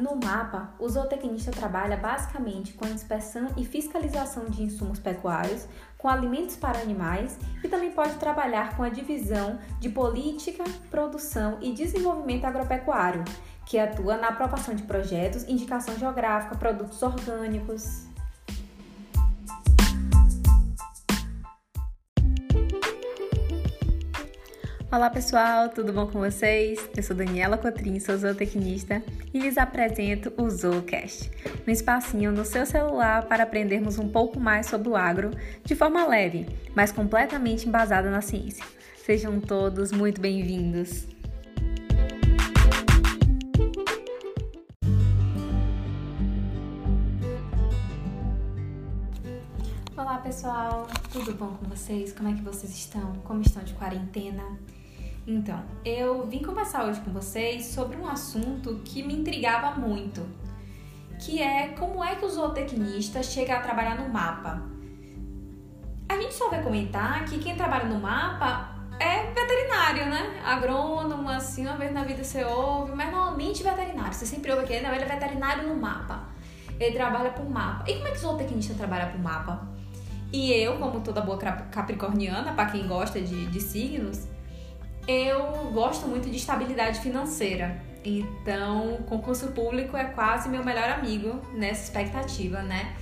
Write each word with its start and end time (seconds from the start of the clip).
No 0.00 0.16
mapa, 0.16 0.72
o 0.78 0.88
zootecnista 0.88 1.50
trabalha 1.50 1.94
basicamente 1.94 2.72
com 2.72 2.86
a 2.86 2.90
inspeção 2.90 3.48
e 3.54 3.66
fiscalização 3.66 4.46
de 4.46 4.62
insumos 4.62 4.98
pecuários, 4.98 5.66
com 5.98 6.08
alimentos 6.08 6.56
para 6.56 6.80
animais 6.80 7.38
e 7.62 7.68
também 7.68 7.90
pode 7.90 8.14
trabalhar 8.14 8.78
com 8.78 8.82
a 8.82 8.88
divisão 8.88 9.58
de 9.78 9.90
política, 9.90 10.64
produção 10.90 11.58
e 11.60 11.74
desenvolvimento 11.74 12.46
agropecuário, 12.46 13.22
que 13.66 13.78
atua 13.78 14.16
na 14.16 14.28
aprovação 14.28 14.74
de 14.74 14.84
projetos, 14.84 15.46
indicação 15.46 15.94
geográfica, 15.98 16.56
produtos 16.56 17.02
orgânicos. 17.02 18.09
Olá 24.92 25.08
pessoal, 25.08 25.68
tudo 25.68 25.92
bom 25.92 26.08
com 26.08 26.18
vocês? 26.18 26.90
Eu 26.96 27.02
sou 27.04 27.14
Daniela 27.14 27.56
Cotrim, 27.56 28.00
sou 28.00 28.18
zootecnista 28.18 29.00
e 29.32 29.38
lhes 29.38 29.56
apresento 29.56 30.32
o 30.36 30.50
Zoocast, 30.50 31.30
um 31.64 31.70
espacinho 31.70 32.32
no 32.32 32.44
seu 32.44 32.66
celular 32.66 33.22
para 33.26 33.44
aprendermos 33.44 34.00
um 34.00 34.08
pouco 34.08 34.40
mais 34.40 34.66
sobre 34.66 34.88
o 34.88 34.96
agro 34.96 35.30
de 35.64 35.76
forma 35.76 36.04
leve, 36.04 36.44
mas 36.74 36.90
completamente 36.90 37.68
embasada 37.68 38.10
na 38.10 38.20
ciência. 38.20 38.64
Sejam 39.06 39.40
todos 39.40 39.92
muito 39.92 40.20
bem-vindos! 40.20 41.06
Olá 49.96 50.18
pessoal, 50.18 50.88
tudo 51.12 51.32
bom 51.32 51.54
com 51.54 51.66
vocês? 51.66 52.12
Como 52.12 52.28
é 52.28 52.32
que 52.32 52.42
vocês 52.42 52.72
estão? 52.72 53.12
Como 53.22 53.40
estão 53.40 53.62
de 53.62 53.72
quarentena? 53.74 54.58
Então, 55.26 55.62
eu 55.84 56.26
vim 56.26 56.42
conversar 56.42 56.84
hoje 56.84 57.00
com 57.00 57.12
vocês 57.12 57.66
sobre 57.66 57.96
um 57.96 58.08
assunto 58.08 58.80
que 58.84 59.02
me 59.02 59.14
intrigava 59.14 59.78
muito, 59.78 60.26
que 61.20 61.42
é 61.42 61.68
como 61.68 62.02
é 62.02 62.14
que 62.16 62.24
o 62.24 62.28
zootecnista 62.28 63.22
chega 63.22 63.56
a 63.56 63.60
trabalhar 63.60 63.96
no 63.96 64.08
mapa. 64.08 64.62
A 66.08 66.16
gente 66.16 66.34
só 66.34 66.48
vai 66.48 66.62
comentar 66.62 67.24
que 67.26 67.38
quem 67.38 67.54
trabalha 67.54 67.84
no 67.84 68.00
mapa 68.00 68.74
é 68.98 69.32
veterinário, 69.32 70.06
né? 70.06 70.42
Agrônomo, 70.44 71.28
assim, 71.28 71.66
uma 71.66 71.76
vez 71.76 71.92
na 71.92 72.02
vida 72.02 72.24
você 72.24 72.42
ouve, 72.44 72.92
mas 72.92 73.12
normalmente 73.12 73.62
veterinário. 73.62 74.12
Você 74.12 74.26
sempre 74.26 74.50
ouve 74.50 74.80
não, 74.80 74.92
ele 74.92 75.04
é 75.04 75.06
veterinário 75.06 75.68
no 75.68 75.76
mapa. 75.76 76.28
Ele 76.78 76.94
trabalha 76.96 77.30
pro 77.30 77.48
mapa. 77.48 77.88
E 77.88 77.94
como 77.94 78.08
é 78.08 78.10
que 78.10 78.16
o 78.16 78.20
zootecnista 78.20 78.74
trabalha 78.74 79.06
pro 79.06 79.18
mapa? 79.18 79.68
E 80.32 80.52
eu, 80.52 80.78
como 80.78 81.00
toda 81.00 81.20
boa 81.20 81.38
capricorniana, 81.38 82.52
para 82.52 82.70
quem 82.70 82.86
gosta 82.86 83.20
de, 83.20 83.46
de 83.46 83.60
signos, 83.60 84.26
eu 85.10 85.70
gosto 85.72 86.06
muito 86.06 86.30
de 86.30 86.36
estabilidade 86.36 87.00
financeira. 87.00 87.82
Então, 88.04 88.98
concurso 89.08 89.48
público 89.48 89.96
é 89.96 90.04
quase 90.04 90.48
meu 90.48 90.64
melhor 90.64 90.88
amigo 90.88 91.40
nessa 91.52 91.84
expectativa, 91.84 92.62
né? 92.62 92.94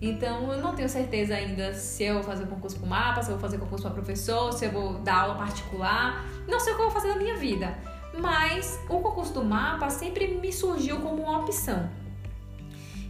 Então, 0.00 0.52
eu 0.52 0.60
não 0.60 0.74
tenho 0.74 0.88
certeza 0.88 1.34
ainda 1.34 1.74
se 1.74 2.02
eu 2.02 2.14
vou 2.14 2.22
fazer 2.24 2.46
concurso 2.46 2.76
para 2.78 2.88
mapa, 2.88 3.22
se 3.22 3.30
eu 3.30 3.34
vou 3.34 3.40
fazer 3.40 3.58
concurso 3.58 3.84
para 3.84 3.92
professor, 3.92 4.52
se 4.52 4.64
eu 4.64 4.72
vou 4.72 4.94
dar 4.94 5.20
aula 5.20 5.34
particular. 5.36 6.24
Não 6.48 6.58
sei 6.58 6.72
o 6.72 6.76
que 6.76 6.82
eu 6.82 6.86
vou 6.86 6.94
fazer 6.94 7.08
na 7.08 7.16
minha 7.16 7.36
vida. 7.36 7.72
Mas 8.18 8.80
o 8.88 8.98
concurso 8.98 9.32
do 9.32 9.44
mapa 9.44 9.88
sempre 9.90 10.26
me 10.26 10.52
surgiu 10.52 11.00
como 11.00 11.22
uma 11.22 11.38
opção. 11.38 11.88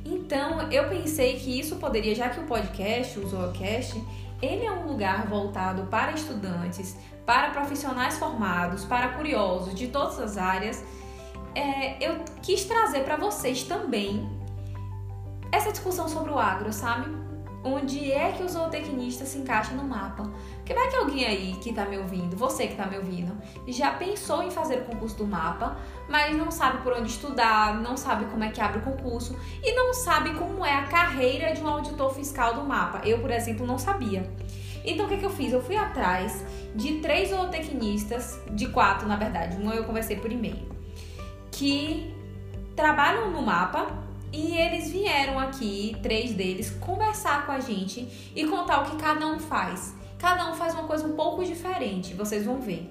Então, 0.05 0.71
eu 0.71 0.89
pensei 0.89 1.39
que 1.39 1.59
isso 1.59 1.77
poderia, 1.77 2.15
já 2.15 2.29
que 2.29 2.41
o 2.41 2.45
podcast, 2.45 3.19
o 3.19 3.27
Zoocast, 3.27 3.99
ele 4.43 4.67
é 4.67 4.73
um 4.73 4.87
lugar 4.87 5.27
voltado 5.29 5.85
para 5.85 6.13
estudantes, 6.13 6.97
para 7.25 7.51
profissionais 7.51 8.19
formados, 8.19 8.85
para 8.85 9.11
curiosos 9.11 9.75
de 9.75 9.89
todas 9.89 10.19
as 10.19 10.37
áreas, 10.37 10.85
é, 11.55 12.05
eu 12.05 12.25
quis 12.43 12.65
trazer 12.65 13.05
para 13.05 13.17
vocês 13.17 13.63
também 13.63 14.29
essa 15.51 15.71
discussão 15.71 16.09
sobre 16.09 16.33
o 16.33 16.39
agro, 16.39 16.73
sabe? 16.73 17.23
Onde 17.65 18.11
é 18.11 18.33
que 18.33 18.43
o 18.43 18.49
zootecnista 18.49 19.25
se 19.25 19.39
encaixa 19.39 19.73
no 19.73 19.85
mapa? 19.85 20.29
Porque 20.57 20.75
vai 20.75 20.89
que 20.89 20.97
alguém 20.97 21.25
aí 21.25 21.57
que 21.63 21.71
está 21.71 21.85
me 21.85 21.97
ouvindo, 21.97 22.37
você 22.37 22.67
que 22.67 22.73
está 22.73 22.87
me 22.87 22.97
ouvindo, 22.97 23.33
já 23.69 23.93
pensou 23.93 24.43
em 24.43 24.51
fazer 24.51 24.79
o 24.79 24.85
concurso 24.85 25.17
do 25.17 25.27
mapa, 25.27 25.77
mas 26.09 26.37
não 26.37 26.51
sabe 26.51 26.79
por 26.83 26.93
onde 26.93 27.09
estudar, 27.09 27.81
não 27.81 27.97
sabe 27.97 28.25
como 28.25 28.43
é 28.43 28.51
que 28.51 28.61
abre 28.61 28.79
o 28.79 28.83
concurso 28.83 29.39
e 29.63 29.73
não 29.75 29.95
sabe 29.95 30.35
como 30.35 30.67
é 30.67 30.75
a 30.75 30.87
carreira 30.87 31.53
de 31.53 31.63
um 31.63 31.69
auditor 31.69 32.13
fiscal 32.13 32.55
do 32.55 32.65
mapa. 32.65 33.07
Eu, 33.07 33.21
por 33.21 33.31
exemplo, 33.31 33.65
não 33.65 33.79
sabia. 33.79 34.29
Então 34.85 35.07
o 35.07 35.09
que, 35.09 35.17
que 35.17 35.25
eu 35.25 35.31
fiz? 35.31 35.53
Eu 35.53 35.63
fui 35.63 35.77
atrás 35.77 36.45
de 36.75 36.99
três 36.99 37.31
zootecnistas, 37.31 38.41
de 38.51 38.69
quatro 38.69 39.07
na 39.07 39.17
verdade, 39.17 39.57
um 39.57 39.71
eu 39.73 39.85
conversei 39.85 40.17
por 40.17 40.31
e-mail, 40.31 40.69
que 41.51 42.13
trabalham 42.75 43.31
no 43.31 43.43
mapa 43.43 44.03
e 44.33 44.57
eles 44.57 44.91
vieram 44.91 45.39
aqui, 45.39 45.97
três 46.03 46.33
deles, 46.33 46.71
conversar 46.71 47.45
com 47.45 47.53
a 47.53 47.61
gente 47.61 48.09
e 48.35 48.47
contar 48.47 48.83
o 48.83 48.91
que 48.91 48.97
cada 48.97 49.27
um 49.27 49.39
faz. 49.39 49.95
Cada 50.19 50.51
um 50.51 50.55
faz 50.55 50.73
uma 50.75 50.85
coisa 50.85 51.07
um 51.07 51.15
pouco 51.15 51.45
diferente, 51.45 52.15
vocês 52.15 52.47
vão 52.47 52.61
ver. 52.61 52.89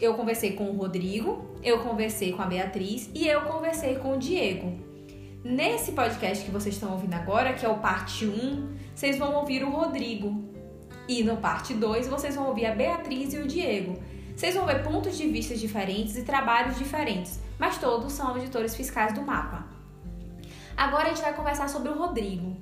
Eu 0.00 0.14
conversei 0.14 0.52
com 0.52 0.64
o 0.64 0.76
Rodrigo, 0.76 1.56
eu 1.62 1.78
conversei 1.80 2.32
com 2.32 2.42
a 2.42 2.46
Beatriz 2.46 3.10
e 3.14 3.26
eu 3.26 3.40
conversei 3.42 3.96
com 3.96 4.14
o 4.14 4.18
Diego. 4.18 4.78
Nesse 5.42 5.92
podcast 5.92 6.44
que 6.44 6.50
vocês 6.50 6.74
estão 6.74 6.92
ouvindo 6.92 7.14
agora, 7.14 7.54
que 7.54 7.64
é 7.64 7.68
o 7.68 7.78
parte 7.78 8.26
1, 8.26 8.68
vocês 8.94 9.18
vão 9.18 9.34
ouvir 9.34 9.64
o 9.64 9.70
Rodrigo. 9.70 10.51
E 11.08 11.22
no 11.22 11.36
parte 11.36 11.74
2 11.74 12.08
vocês 12.08 12.36
vão 12.36 12.46
ouvir 12.48 12.66
a 12.66 12.74
Beatriz 12.74 13.34
e 13.34 13.38
o 13.38 13.46
Diego. 13.46 14.00
Vocês 14.36 14.54
vão 14.54 14.66
ver 14.66 14.82
pontos 14.82 15.16
de 15.16 15.26
vista 15.28 15.54
diferentes 15.54 16.16
e 16.16 16.22
trabalhos 16.22 16.78
diferentes, 16.78 17.40
mas 17.58 17.78
todos 17.78 18.12
são 18.12 18.28
auditores 18.28 18.74
fiscais 18.74 19.12
do 19.12 19.22
mapa. 19.22 19.66
Agora 20.76 21.06
a 21.06 21.08
gente 21.10 21.22
vai 21.22 21.34
conversar 21.34 21.68
sobre 21.68 21.90
o 21.90 21.98
Rodrigo. 21.98 22.56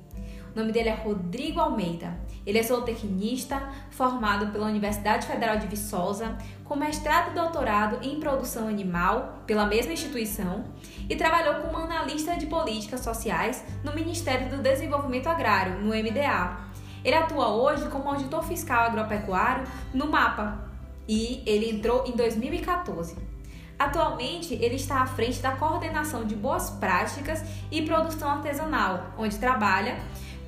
O 0.55 0.59
nome 0.59 0.73
dele 0.73 0.89
é 0.89 0.95
Rodrigo 0.95 1.61
Almeida. 1.61 2.19
Ele 2.45 2.59
é 2.59 2.62
zootecnista, 2.62 3.62
formado 3.91 4.49
pela 4.49 4.67
Universidade 4.67 5.27
Federal 5.27 5.59
de 5.59 5.69
Viçosa, 5.69 6.37
com 6.65 6.75
mestrado 6.75 7.31
e 7.31 7.34
doutorado 7.34 8.05
em 8.05 8.19
produção 8.19 8.67
animal 8.67 9.43
pela 9.47 9.67
mesma 9.67 9.93
instituição 9.93 10.65
e 11.09 11.15
trabalhou 11.15 11.56
como 11.56 11.77
analista 11.77 12.37
de 12.37 12.47
políticas 12.47 13.00
sociais 13.00 13.65
no 13.84 13.95
Ministério 13.95 14.49
do 14.49 14.62
Desenvolvimento 14.62 15.29
Agrário, 15.29 15.81
no 15.81 15.95
MDA, 15.95 16.69
ele 17.05 17.16
atua 17.16 17.49
hoje 17.49 17.88
como 17.88 18.09
auditor 18.09 18.43
fiscal 18.43 18.84
agropecuário 18.84 19.66
no 19.93 20.06
MAPA 20.06 20.59
e 21.09 21.43
ele 21.47 21.71
entrou 21.71 22.05
em 22.06 22.12
2014. 22.12 23.16
Atualmente, 23.78 24.55
ele 24.55 24.77
está 24.77 25.00
à 25.00 25.06
frente 25.06 25.41
da 25.41 25.53
coordenação 25.53 26.25
de 26.25 26.37
boas 26.37 26.69
práticas 26.69 27.43
e 27.71 27.81
produção 27.83 28.31
artesanal, 28.31 29.15
onde 29.16 29.38
trabalha 29.38 29.99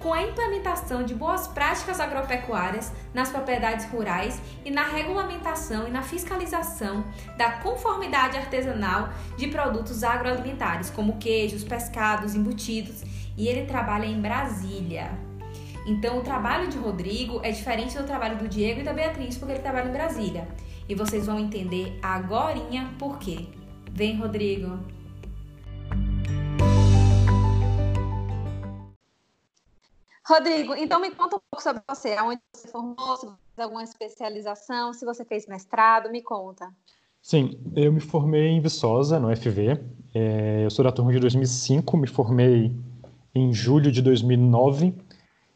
com 0.02 0.12
a 0.12 0.22
implementação 0.22 1.04
de 1.04 1.14
boas 1.14 1.46
práticas 1.46 2.00
agropecuárias 2.00 2.92
nas 3.14 3.30
propriedades 3.30 3.86
rurais 3.86 4.42
e 4.64 4.70
na 4.70 4.82
regulamentação 4.82 5.86
e 5.86 5.90
na 5.90 6.02
fiscalização 6.02 7.04
da 7.38 7.52
conformidade 7.52 8.36
artesanal 8.36 9.08
de 9.38 9.46
produtos 9.46 10.02
agroalimentares, 10.02 10.90
como 10.90 11.18
queijos, 11.18 11.64
pescados, 11.64 12.34
embutidos, 12.34 13.02
e 13.36 13.48
ele 13.48 13.64
trabalha 13.64 14.06
em 14.06 14.20
Brasília. 14.20 15.31
Então, 15.84 16.18
o 16.18 16.22
trabalho 16.22 16.68
de 16.68 16.78
Rodrigo 16.78 17.40
é 17.42 17.50
diferente 17.50 17.98
do 17.98 18.04
trabalho 18.04 18.38
do 18.38 18.46
Diego 18.46 18.80
e 18.80 18.84
da 18.84 18.92
Beatriz, 18.92 19.36
porque 19.36 19.54
ele 19.54 19.62
trabalha 19.62 19.88
em 19.88 19.92
Brasília. 19.92 20.46
E 20.88 20.94
vocês 20.94 21.26
vão 21.26 21.40
entender 21.40 21.98
agora 22.00 22.58
por 22.98 23.18
quê. 23.18 23.48
Vem, 23.90 24.16
Rodrigo! 24.16 24.78
Rodrigo, 30.24 30.74
então 30.76 31.00
me 31.00 31.10
conta 31.10 31.36
um 31.36 31.40
pouco 31.50 31.60
sobre 31.60 31.82
você, 31.88 32.12
aonde 32.12 32.40
você 32.54 32.68
formou, 32.68 33.16
se 33.16 33.26
você 33.26 33.36
fez 33.54 33.64
alguma 33.64 33.82
especialização, 33.82 34.92
se 34.94 35.04
você 35.04 35.24
fez 35.24 35.46
mestrado, 35.46 36.10
me 36.10 36.22
conta. 36.22 36.72
Sim, 37.20 37.58
eu 37.74 37.92
me 37.92 38.00
formei 38.00 38.50
em 38.50 38.60
Viçosa, 38.60 39.18
no 39.18 39.34
FV. 39.36 39.80
É, 40.14 40.64
eu 40.64 40.70
sou 40.70 40.84
da 40.84 40.92
turma 40.92 41.12
de 41.12 41.18
2005, 41.18 41.96
me 41.96 42.06
formei 42.06 42.72
em 43.34 43.52
julho 43.52 43.90
de 43.90 44.00
2009 44.00 44.94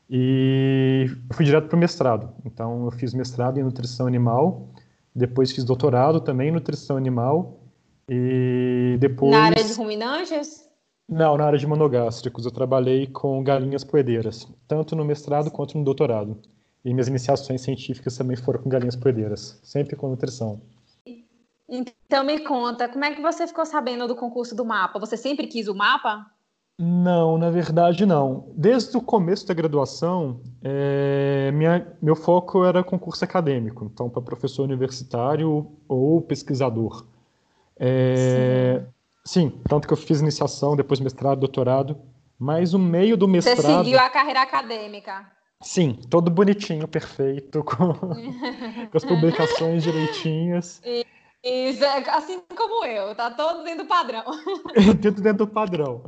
e 0.08 1.06
fui 1.32 1.44
direto 1.44 1.68
para 1.68 1.76
o 1.76 1.78
mestrado. 1.78 2.32
Então, 2.44 2.84
eu 2.84 2.90
fiz 2.90 3.12
mestrado 3.12 3.58
em 3.58 3.62
nutrição 3.62 4.06
animal, 4.06 4.68
depois 5.14 5.52
fiz 5.52 5.64
doutorado 5.64 6.20
também 6.20 6.48
em 6.48 6.52
nutrição 6.52 6.96
animal, 6.96 7.60
e 8.08 8.96
depois. 9.00 9.32
Na 9.32 9.44
área 9.44 9.64
de 9.64 9.72
ruminantes? 9.72 10.66
Não, 11.08 11.36
na 11.36 11.44
área 11.44 11.58
de 11.58 11.66
monogástricos. 11.66 12.44
Eu 12.44 12.50
trabalhei 12.50 13.06
com 13.06 13.42
galinhas 13.42 13.84
poedeiras, 13.84 14.48
tanto 14.66 14.96
no 14.96 15.04
mestrado 15.04 15.50
quanto 15.50 15.78
no 15.78 15.84
doutorado. 15.84 16.40
E 16.84 16.92
minhas 16.92 17.08
iniciações 17.08 17.62
científicas 17.62 18.16
também 18.16 18.36
foram 18.36 18.62
com 18.62 18.68
galinhas 18.68 18.96
poedeiras, 18.96 19.58
sempre 19.62 19.96
com 19.96 20.08
nutrição. 20.08 20.60
Então 21.68 22.22
me 22.24 22.38
conta, 22.40 22.88
como 22.88 23.04
é 23.04 23.12
que 23.12 23.20
você 23.20 23.44
ficou 23.46 23.66
sabendo 23.66 24.06
do 24.06 24.14
concurso 24.14 24.54
do 24.54 24.64
mapa? 24.64 25.00
Você 25.00 25.16
sempre 25.16 25.48
quis 25.48 25.66
o 25.66 25.74
mapa? 25.74 26.24
Não, 26.78 27.38
na 27.38 27.50
verdade 27.50 28.04
não. 28.04 28.52
Desde 28.54 28.96
o 28.96 29.00
começo 29.00 29.46
da 29.46 29.54
graduação, 29.54 30.40
é, 30.62 31.50
minha, 31.52 31.86
meu 32.02 32.14
foco 32.14 32.64
era 32.64 32.84
concurso 32.84 33.24
acadêmico, 33.24 33.84
então 33.84 34.10
para 34.10 34.20
professor 34.20 34.64
universitário 34.64 35.70
ou 35.88 36.20
pesquisador. 36.20 37.06
É, 37.78 38.82
Sim, 39.26 39.60
tanto 39.68 39.88
que 39.88 39.92
eu 39.92 39.96
fiz 39.96 40.20
iniciação, 40.20 40.76
depois 40.76 41.00
mestrado, 41.00 41.40
doutorado, 41.40 41.98
mas 42.38 42.74
o 42.74 42.78
meio 42.78 43.16
do 43.16 43.26
mestrado... 43.26 43.56
Você 43.56 43.78
seguiu 43.78 43.98
a 43.98 44.08
carreira 44.08 44.40
acadêmica. 44.40 45.26
Sim, 45.60 45.98
todo 46.08 46.30
bonitinho, 46.30 46.86
perfeito, 46.86 47.64
com, 47.64 47.92
com 48.88 48.96
as 48.96 49.04
publicações 49.04 49.82
direitinhas. 49.82 50.80
E, 50.84 51.04
e, 51.42 51.76
assim 52.12 52.40
como 52.56 52.84
eu, 52.84 53.16
tá 53.16 53.32
todo 53.32 53.64
dentro 53.64 53.82
do 53.82 53.88
padrão. 53.88 54.22
dentro, 55.00 55.20
dentro 55.20 55.44
do 55.44 55.48
padrão. 55.48 56.04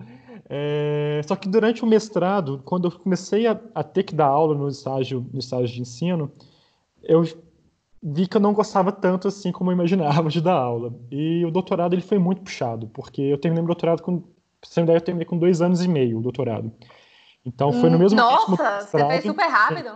É, 0.48 1.20
só 1.26 1.36
que 1.36 1.48
durante 1.48 1.82
o 1.82 1.86
mestrado, 1.86 2.60
quando 2.64 2.88
eu 2.88 2.92
comecei 2.92 3.46
a, 3.46 3.58
a, 3.74 3.82
ter 3.82 4.02
que 4.02 4.14
dar 4.14 4.26
aula 4.26 4.54
no 4.54 4.68
estágio, 4.68 5.26
no 5.32 5.38
estágio 5.38 5.74
de 5.74 5.80
ensino, 5.82 6.30
eu 7.02 7.24
vi 8.02 8.26
que 8.26 8.36
eu 8.36 8.40
não 8.40 8.52
gostava 8.52 8.92
tanto 8.92 9.28
assim 9.28 9.50
como 9.50 9.70
eu 9.70 9.74
imaginava 9.74 10.28
de 10.28 10.40
dar 10.40 10.54
aula. 10.54 10.94
E 11.10 11.44
o 11.44 11.50
doutorado 11.50 11.94
ele 11.94 12.02
foi 12.02 12.18
muito 12.18 12.42
puxado, 12.42 12.88
porque 12.88 13.22
eu 13.22 13.38
terminei 13.38 13.62
meu 13.62 13.68
doutorado 13.68 14.02
com, 14.02 14.22
sem 14.62 14.84
ideia, 14.84 14.96
eu 14.96 15.02
terminei 15.02 15.26
com 15.26 15.38
dois 15.38 15.60
anos 15.60 15.82
e 15.82 15.88
meio 15.88 16.18
o 16.18 16.22
doutorado. 16.22 16.72
Então 17.44 17.72
foi 17.72 17.88
no 17.88 17.98
mesmo 17.98 18.18
Nossa, 18.18 18.80
você 18.82 19.06
fez 19.06 19.24
super 19.24 19.48
rápido. 19.48 19.90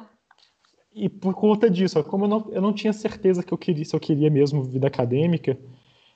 E 0.94 1.08
por 1.08 1.34
conta 1.34 1.70
disso, 1.70 2.02
como 2.04 2.24
eu 2.24 2.28
não, 2.28 2.48
eu 2.50 2.60
não 2.60 2.72
tinha 2.72 2.92
certeza 2.92 3.42
que 3.42 3.52
eu 3.52 3.58
queria, 3.58 3.84
se 3.84 3.94
eu 3.96 4.00
queria 4.00 4.30
mesmo 4.30 4.62
vida 4.62 4.86
acadêmica, 4.86 5.58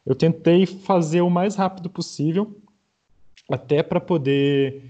eu 0.04 0.14
tentei 0.14 0.66
fazer 0.66 1.22
o 1.22 1.30
mais 1.30 1.56
rápido 1.56 1.88
possível 1.88 2.60
até 3.50 3.82
para 3.82 4.00
poder 4.00 4.82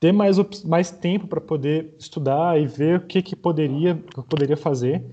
ter 0.00 0.12
mais, 0.12 0.38
mais 0.64 0.90
tempo 0.90 1.26
para 1.26 1.40
poder 1.40 1.94
estudar 1.98 2.60
e 2.60 2.66
ver 2.66 2.98
o 2.98 3.06
que, 3.06 3.20
que 3.20 3.36
poderia, 3.36 3.94
que 3.94 4.22
poderia 4.22 4.56
fazer. 4.56 5.04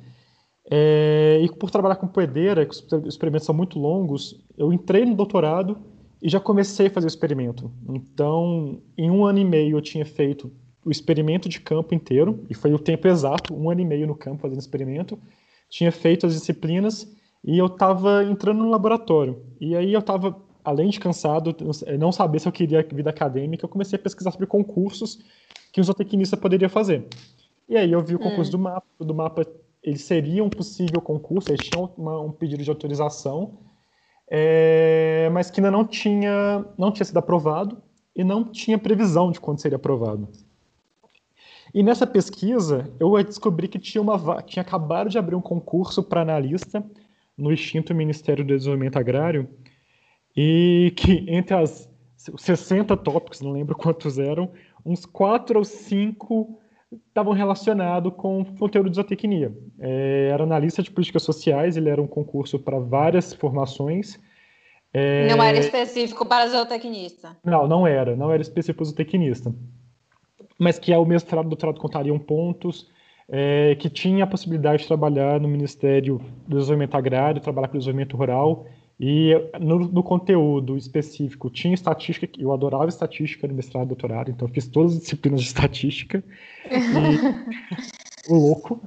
É, 0.70 1.40
e 1.44 1.50
por 1.56 1.70
trabalhar 1.70 1.96
com 1.96 2.08
poedeira, 2.08 2.66
que 2.66 2.74
os 2.74 3.06
experimentos 3.06 3.46
são 3.46 3.54
muito 3.54 3.78
longos, 3.80 4.44
eu 4.58 4.74
entrei 4.74 5.06
no 5.06 5.16
doutorado 5.16 5.78
e 6.22 6.30
já 6.30 6.40
comecei 6.40 6.88
a 6.88 6.90
fazer 6.90 7.08
o 7.08 7.10
experimento. 7.10 7.72
Então, 7.90 8.82
em 8.98 9.12
um 9.12 9.26
ano 9.26 9.40
e 9.40 9.46
meio 9.46 9.78
eu 9.78 9.82
tinha 9.82 10.06
feito 10.06 10.52
o 10.84 10.92
experimento 10.92 11.50
de 11.50 11.60
campo 11.60 11.96
inteiro, 11.96 12.46
e 12.48 12.54
foi 12.54 12.72
o 12.72 12.80
tempo 12.80 13.08
exato, 13.08 13.56
um 13.56 13.72
ano 13.72 13.82
e 13.82 13.86
meio 13.86 14.06
no 14.06 14.16
campo 14.16 14.44
fazendo 14.44 14.60
experimento. 14.60 15.18
Tinha 15.68 15.92
feito 15.92 16.28
as 16.28 16.34
disciplinas 16.34 17.12
e 17.44 17.58
eu 17.58 17.66
estava 17.66 18.24
entrando 18.24 18.60
no 18.60 18.70
laboratório. 18.70 19.42
E 19.60 19.76
aí 19.76 19.92
eu 19.92 20.00
estava 20.00 20.36
além 20.66 20.90
de 20.90 21.00
cansado, 21.00 21.56
não 21.98 22.12
saber 22.12 22.40
se 22.40 22.48
eu 22.48 22.52
queria 22.52 22.86
vida 22.92 23.10
acadêmica, 23.10 23.64
eu 23.64 23.70
comecei 23.70 23.98
a 23.98 24.02
pesquisar 24.02 24.32
sobre 24.32 24.48
concursos 24.48 25.20
que 25.72 25.80
um 25.80 25.84
zootecnista 25.84 26.36
poderia 26.36 26.68
fazer. 26.68 27.08
E 27.70 27.78
aí 27.78 27.92
eu 27.92 28.04
vi 28.04 28.16
o 28.16 28.20
concurso 28.20 28.50
hum. 28.50 28.52
do 28.52 28.60
mapa, 28.60 28.88
do 29.00 29.14
mapa 29.14 29.48
ele 29.84 30.00
seria 30.00 30.44
um 30.44 30.50
possível 30.50 31.00
concurso, 31.00 31.52
eles 31.52 31.68
tinham 31.68 31.94
uma, 31.96 32.20
um 32.20 32.32
pedido 32.32 32.64
de 32.64 32.70
autorização, 32.70 33.60
é, 34.28 35.30
mas 35.32 35.52
que 35.52 35.60
ainda 35.60 35.70
não 35.70 35.86
tinha, 35.86 36.66
não 36.78 36.92
tinha 36.92 37.06
sido 37.06 37.18
aprovado 37.18 37.78
e 38.16 38.24
não 38.24 38.44
tinha 38.44 38.78
previsão 38.80 39.32
de 39.32 39.40
quando 39.40 39.62
seria 39.62 39.76
aprovado. 39.76 40.28
E 41.74 41.84
nessa 41.84 42.08
pesquisa, 42.08 42.90
eu 43.00 43.22
descobri 43.24 43.68
que 43.68 43.78
tinha, 43.78 44.02
uma, 44.02 44.42
tinha 44.42 44.62
acabado 44.62 45.10
de 45.10 45.18
abrir 45.18 45.36
um 45.36 45.42
concurso 45.42 46.02
para 46.02 46.22
analista 46.22 46.84
no 47.38 47.52
extinto 47.52 47.94
Ministério 47.94 48.46
do 48.46 48.56
Desenvolvimento 48.56 48.98
Agrário, 48.98 49.48
e 50.36 50.92
que 50.96 51.26
entre 51.28 51.56
as 51.56 51.90
60 52.18 52.98
tópicos, 52.98 53.42
não 53.42 53.52
lembro 53.52 53.76
quantos 53.76 54.18
eram, 54.18 54.52
uns 54.86 55.06
quatro 55.06 55.60
ou 55.60 55.66
cinco 55.66 56.60
estavam 57.08 57.34
relacionados 57.34 58.14
com 58.16 58.44
conteúdo 58.58 58.90
de 58.90 58.96
zootecnia. 58.96 59.56
É, 59.80 60.30
era 60.32 60.44
analista 60.44 60.82
de 60.82 60.92
políticas 60.92 61.24
sociais, 61.24 61.78
ele 61.78 61.90
era 61.90 62.02
um 62.02 62.08
concurso 62.08 62.60
para 62.60 62.80
várias 62.80 63.34
formações. 63.34 64.20
É... 64.94 65.28
Não 65.28 65.44
era 65.44 65.58
específico 65.58 66.26
para 66.26 66.48
zootecnista? 66.48 67.38
Não, 67.44 67.68
não 67.68 67.86
era, 67.86 68.16
não 68.16 68.32
era 68.32 68.42
específico 68.42 68.78
para 68.78 68.86
zootecnista. 68.86 69.54
Mas 70.58 70.80
que 70.80 70.94
ao 70.94 71.06
mestrado 71.06 71.46
e 71.46 71.50
doutorado 71.50 71.80
contariam 71.80 72.18
pontos, 72.18 72.88
é, 73.28 73.76
que 73.76 73.90
tinha 73.90 74.24
a 74.24 74.28
possibilidade 74.28 74.84
de 74.84 74.88
trabalhar 74.88 75.40
no 75.40 75.48
Ministério 75.48 76.22
do 76.48 76.58
Desenvolvimento 76.58 76.96
Agrário, 76.96 77.42
trabalhar 77.42 77.68
com 77.68 77.76
o 77.76 77.80
desenvolvimento 77.80 78.16
rural, 78.16 78.66
e 79.00 79.34
no, 79.60 79.80
no, 79.80 80.02
conteúdo 80.02 80.78
específico 80.78 81.50
tinha 81.50 81.74
estatística, 81.74 82.30
eu 82.40 82.54
adorava 82.54 82.88
estatística 82.88 83.46
no 83.46 83.54
mestrado 83.54 83.86
e 83.86 83.88
doutorado, 83.88 84.32
então 84.32 84.48
eu 84.48 84.54
fiz 84.54 84.68
todas 84.68 84.94
as 84.94 85.00
disciplinas 85.00 85.42
de 85.42 85.48
estatística. 85.48 86.24
E... 86.72 88.32
louco. 88.32 88.82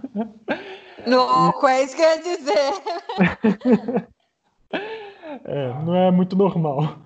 Louco, 1.06 1.66
é 1.66 1.82
isso 1.82 1.94
que 1.94 2.02
eu 2.02 2.08
ia 2.08 2.22
dizer. 2.22 4.08
é, 5.44 5.69
não 5.84 5.94
é 5.94 6.11
muito 6.11 6.34
normal. 6.34 7.00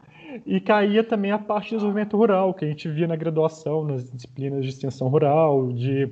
E 0.46 0.60
caía 0.60 1.02
também 1.02 1.32
a 1.32 1.38
parte 1.38 1.70
de 1.70 1.76
desenvolvimento 1.76 2.16
rural, 2.16 2.54
que 2.54 2.64
a 2.64 2.68
gente 2.68 2.88
via 2.88 3.08
na 3.08 3.16
graduação, 3.16 3.84
nas 3.84 4.08
disciplinas 4.10 4.64
de 4.64 4.70
extensão 4.70 5.08
rural, 5.08 5.72
de, 5.72 6.08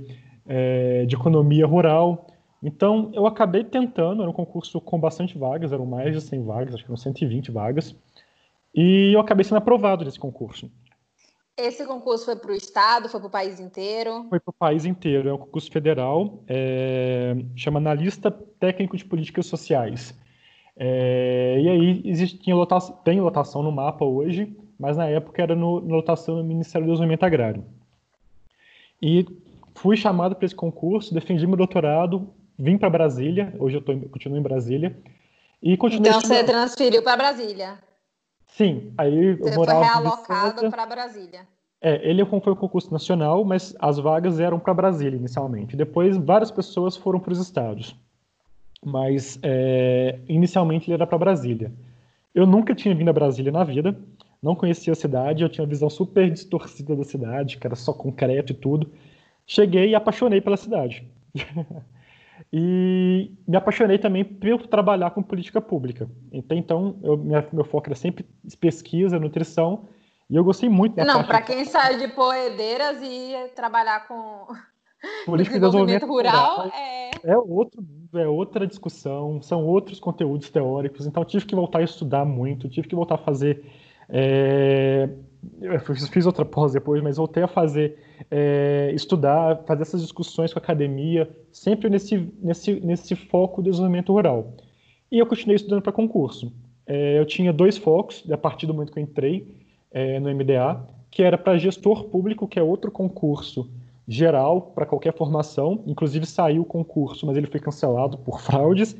é, 0.46 1.04
de 1.06 1.14
economia 1.14 1.66
rural. 1.66 2.26
Então, 2.62 3.10
eu 3.14 3.26
acabei 3.26 3.64
tentando, 3.64 4.22
era 4.22 4.30
um 4.30 4.34
concurso 4.34 4.80
com 4.80 5.00
bastante 5.00 5.38
vagas, 5.38 5.72
eram 5.72 5.86
mais 5.86 6.14
de 6.14 6.20
100 6.20 6.44
vagas, 6.44 6.74
acho 6.74 6.84
que 6.84 6.90
eram 6.90 6.96
120 6.96 7.50
vagas, 7.50 7.96
e 8.74 9.12
eu 9.14 9.20
acabei 9.20 9.44
sendo 9.44 9.58
aprovado 9.58 10.04
nesse 10.04 10.18
concurso. 10.18 10.70
Esse 11.56 11.86
concurso 11.86 12.24
foi 12.24 12.36
para 12.36 12.52
o 12.52 12.54
Estado, 12.54 13.08
foi 13.08 13.20
para 13.20 13.26
o 13.26 13.30
país 13.30 13.60
inteiro? 13.60 14.26
Foi 14.28 14.40
para 14.40 14.50
o 14.50 14.54
país 14.54 14.84
inteiro, 14.84 15.28
é 15.28 15.32
um 15.32 15.38
concurso 15.38 15.70
federal, 15.70 16.42
é, 16.48 17.34
chama 17.54 17.78
Analista 17.78 18.30
Técnico 18.30 18.96
de 18.96 19.04
Políticas 19.04 19.46
Sociais. 19.46 20.18
É, 20.76 21.60
e 21.60 21.68
aí 21.68 22.02
existe, 22.04 22.50
lotação, 22.52 22.96
tem 23.04 23.20
lotação 23.20 23.62
no 23.62 23.72
mapa 23.72 24.04
hoje, 24.04 24.56
mas 24.78 24.96
na 24.96 25.06
época 25.06 25.42
era 25.42 25.54
no, 25.54 25.80
no 25.80 25.94
lotação 25.94 26.36
no 26.36 26.44
Ministério 26.44 26.86
do 26.86 26.92
Desenvolvimento 26.92 27.24
Agrário. 27.24 27.64
E 29.02 29.26
fui 29.74 29.96
chamado 29.96 30.34
para 30.34 30.46
esse 30.46 30.54
concurso, 30.54 31.12
defendi 31.12 31.46
meu 31.46 31.56
doutorado, 31.56 32.32
vim 32.60 32.76
para 32.76 32.90
Brasília, 32.90 33.52
hoje 33.58 33.76
eu 33.76 33.80
tô, 33.80 33.96
continuo 34.08 34.38
em 34.38 34.42
Brasília. 34.42 34.96
E 35.62 35.76
continuei 35.76 36.10
então 36.10 36.20
você 36.20 36.44
transferiu 36.44 37.02
para 37.02 37.16
Brasília? 37.16 37.78
Sim, 38.46 38.92
aí 38.98 39.34
você 39.34 39.50
eu 39.50 39.54
morava 39.54 39.84
foi 39.84 39.94
realocado 39.94 40.70
para 40.70 40.86
Brasília. 40.86 41.40
É, 41.82 42.08
ele 42.08 42.24
foi 42.26 42.38
um 42.38 42.56
concurso 42.56 42.92
nacional, 42.92 43.42
mas 43.42 43.74
as 43.78 43.98
vagas 43.98 44.38
eram 44.38 44.58
para 44.58 44.74
Brasília 44.74 45.16
inicialmente. 45.16 45.76
Depois 45.76 46.16
várias 46.16 46.50
pessoas 46.50 46.96
foram 46.96 47.18
para 47.18 47.32
os 47.32 47.38
estados, 47.38 47.96
mas 48.84 49.38
é, 49.42 50.18
inicialmente 50.28 50.88
ele 50.88 50.94
era 50.94 51.06
para 51.06 51.16
Brasília. 51.16 51.72
Eu 52.34 52.46
nunca 52.46 52.74
tinha 52.74 52.94
vindo 52.94 53.08
a 53.08 53.14
Brasília 53.14 53.50
na 53.50 53.64
vida, 53.64 53.98
não 54.42 54.54
conhecia 54.54 54.92
a 54.92 54.96
cidade, 54.96 55.42
eu 55.42 55.48
tinha 55.48 55.64
uma 55.64 55.70
visão 55.70 55.88
super 55.88 56.30
distorcida 56.30 56.94
da 56.94 57.04
cidade, 57.04 57.56
que 57.56 57.66
era 57.66 57.76
só 57.76 57.92
concreto 57.94 58.52
e 58.52 58.54
tudo. 58.54 58.90
Cheguei 59.46 59.90
e 59.90 59.94
apaixonei 59.94 60.40
pela 60.40 60.56
cidade. 60.56 61.06
E 62.52 63.32
me 63.46 63.56
apaixonei 63.56 63.98
também 63.98 64.24
por 64.24 64.66
trabalhar 64.66 65.10
com 65.10 65.22
política 65.22 65.60
pública. 65.60 66.08
Então, 66.32 66.98
eu, 67.02 67.16
minha, 67.16 67.46
meu 67.52 67.64
foco 67.64 67.88
era 67.88 67.94
sempre 67.94 68.26
pesquisa, 68.60 69.18
nutrição, 69.18 69.88
e 70.28 70.36
eu 70.36 70.44
gostei 70.44 70.68
muito 70.68 70.96
da 70.96 71.04
Não, 71.04 71.24
para 71.24 71.42
quem 71.42 71.64
sai 71.64 71.98
de 71.98 72.08
Poedeiras 72.08 72.98
e 73.02 73.52
trabalhar 73.54 74.06
com 74.06 74.46
política 75.26 75.58
de 75.58 75.64
desenvolvimento 75.64 76.06
rural, 76.06 76.56
rural. 76.56 76.72
é... 76.74 77.10
é 77.24 77.38
outro 77.38 77.84
é 78.12 78.26
outra 78.26 78.66
discussão, 78.66 79.40
são 79.40 79.64
outros 79.64 80.00
conteúdos 80.00 80.50
teóricos, 80.50 81.06
então 81.06 81.24
tive 81.24 81.46
que 81.46 81.54
voltar 81.54 81.78
a 81.78 81.84
estudar 81.84 82.24
muito, 82.24 82.68
tive 82.68 82.88
que 82.88 82.94
voltar 82.96 83.14
a 83.14 83.18
fazer 83.18 83.64
é, 84.08 85.08
eu 85.60 85.80
fiz 85.80 86.26
outra 86.26 86.44
pós 86.44 86.72
depois, 86.72 87.02
mas 87.02 87.16
voltei 87.16 87.42
a 87.42 87.48
fazer, 87.48 87.98
é, 88.30 88.90
estudar, 88.94 89.62
fazer 89.66 89.82
essas 89.82 90.02
discussões 90.02 90.52
com 90.52 90.58
a 90.58 90.62
academia, 90.62 91.28
sempre 91.50 91.88
nesse, 91.88 92.32
nesse, 92.42 92.80
nesse 92.80 93.14
foco 93.16 93.62
do 93.62 93.70
desenvolvimento 93.70 94.12
rural. 94.12 94.54
E 95.10 95.18
eu 95.18 95.26
continuei 95.26 95.56
estudando 95.56 95.82
para 95.82 95.92
concurso. 95.92 96.52
É, 96.86 97.18
eu 97.18 97.24
tinha 97.24 97.52
dois 97.52 97.76
focos, 97.76 98.24
a 98.30 98.36
partir 98.36 98.66
do 98.66 98.74
momento 98.74 98.92
que 98.92 98.98
eu 98.98 99.02
entrei 99.02 99.46
é, 99.90 100.20
no 100.20 100.32
MDA, 100.34 100.80
que 101.10 101.22
era 101.22 101.36
para 101.36 101.58
gestor 101.58 102.04
público, 102.04 102.46
que 102.46 102.58
é 102.58 102.62
outro 102.62 102.90
concurso 102.90 103.68
geral 104.06 104.72
para 104.74 104.86
qualquer 104.86 105.14
formação. 105.14 105.82
Inclusive 105.86 106.26
saiu 106.26 106.62
o 106.62 106.64
concurso, 106.64 107.26
mas 107.26 107.36
ele 107.36 107.46
foi 107.46 107.60
cancelado 107.60 108.18
por 108.18 108.40
fraudes. 108.42 108.96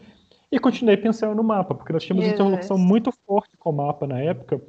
E 0.53 0.59
continuei 0.59 0.97
pensando 0.97 1.35
no 1.35 1.45
mapa, 1.45 1.75
porque 1.75 1.93
nós 1.93 2.03
tínhamos 2.03 2.25
uma 2.25 2.33
interlocução 2.33 2.77
muito 2.77 3.13
forte 3.25 3.57
com 3.57 3.71
o 3.71 3.73
mapa 3.73 4.05
na 4.05 4.21
época, 4.21 4.61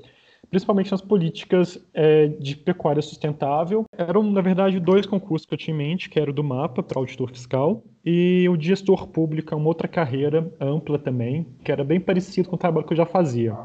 principalmente 0.52 0.92
nas 0.92 1.02
políticas 1.02 1.82
é, 1.94 2.28
de 2.28 2.58
pecuária 2.58 3.02
sustentável. 3.02 3.86
Eram, 3.98 4.22
na 4.22 4.42
verdade, 4.42 4.82
dois 4.82 5.06
concursos 5.06 5.48
que 5.48 5.54
eu 5.54 5.58
tinha 5.58 5.74
em 5.74 5.78
mente, 5.78 6.10
que 6.10 6.20
era 6.20 6.30
o 6.30 6.34
do 6.34 6.44
MAPA, 6.44 6.84
para 6.84 7.00
auditor 7.00 7.30
fiscal, 7.30 7.82
e 8.06 8.48
o 8.50 8.58
de 8.58 8.68
gestor 8.68 9.08
público, 9.08 9.56
uma 9.56 9.68
outra 9.68 9.88
carreira 9.88 10.54
ampla 10.60 11.00
também, 11.00 11.48
que 11.64 11.72
era 11.72 11.86
bem 11.86 12.02
parecido 12.02 12.50
com 12.50 12.56
o 12.56 12.60
trabalho 12.60 12.86
que 12.86 12.92
eu 12.92 12.98
já 12.98 13.06
fazia. 13.06 13.58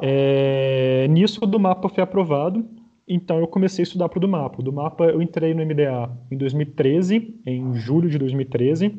É, 0.00 1.06
nisso, 1.10 1.40
o 1.42 1.46
do 1.46 1.60
MAPA 1.60 1.90
foi 1.90 2.02
aprovado, 2.02 2.66
então 3.06 3.38
eu 3.38 3.46
comecei 3.46 3.82
a 3.82 3.84
estudar 3.84 4.08
para 4.08 4.16
o 4.16 4.20
do 4.20 4.28
MAPA. 4.28 4.60
O 4.60 4.62
do 4.62 4.72
MAPA 4.72 5.04
eu 5.04 5.20
entrei 5.20 5.52
no 5.52 5.62
MDA 5.62 6.10
em 6.30 6.36
2013, 6.38 7.40
em 7.44 7.74
julho 7.74 8.08
de 8.08 8.16
2013, 8.16 8.98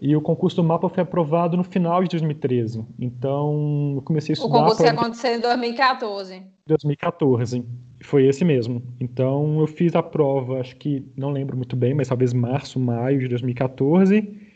E 0.00 0.14
o 0.14 0.20
concurso 0.20 0.56
do 0.56 0.62
mapa 0.62 0.88
foi 0.88 1.02
aprovado 1.02 1.56
no 1.56 1.64
final 1.64 2.02
de 2.04 2.10
2013. 2.10 2.84
Então, 3.00 3.94
eu 3.96 4.02
comecei 4.02 4.32
a 4.32 4.34
estudar. 4.34 4.56
O 4.56 4.60
concurso 4.60 4.84
ia 4.84 4.92
acontecer 4.92 5.36
em 5.36 5.40
2014. 5.40 6.42
2014. 6.68 7.64
Foi 8.02 8.26
esse 8.26 8.44
mesmo. 8.44 8.80
Então, 9.00 9.58
eu 9.60 9.66
fiz 9.66 9.96
a 9.96 10.02
prova, 10.02 10.60
acho 10.60 10.76
que 10.76 11.04
não 11.16 11.30
lembro 11.30 11.56
muito 11.56 11.74
bem, 11.74 11.94
mas 11.94 12.06
talvez 12.06 12.32
março, 12.32 12.78
maio 12.78 13.18
de 13.18 13.26
2014. 13.26 14.48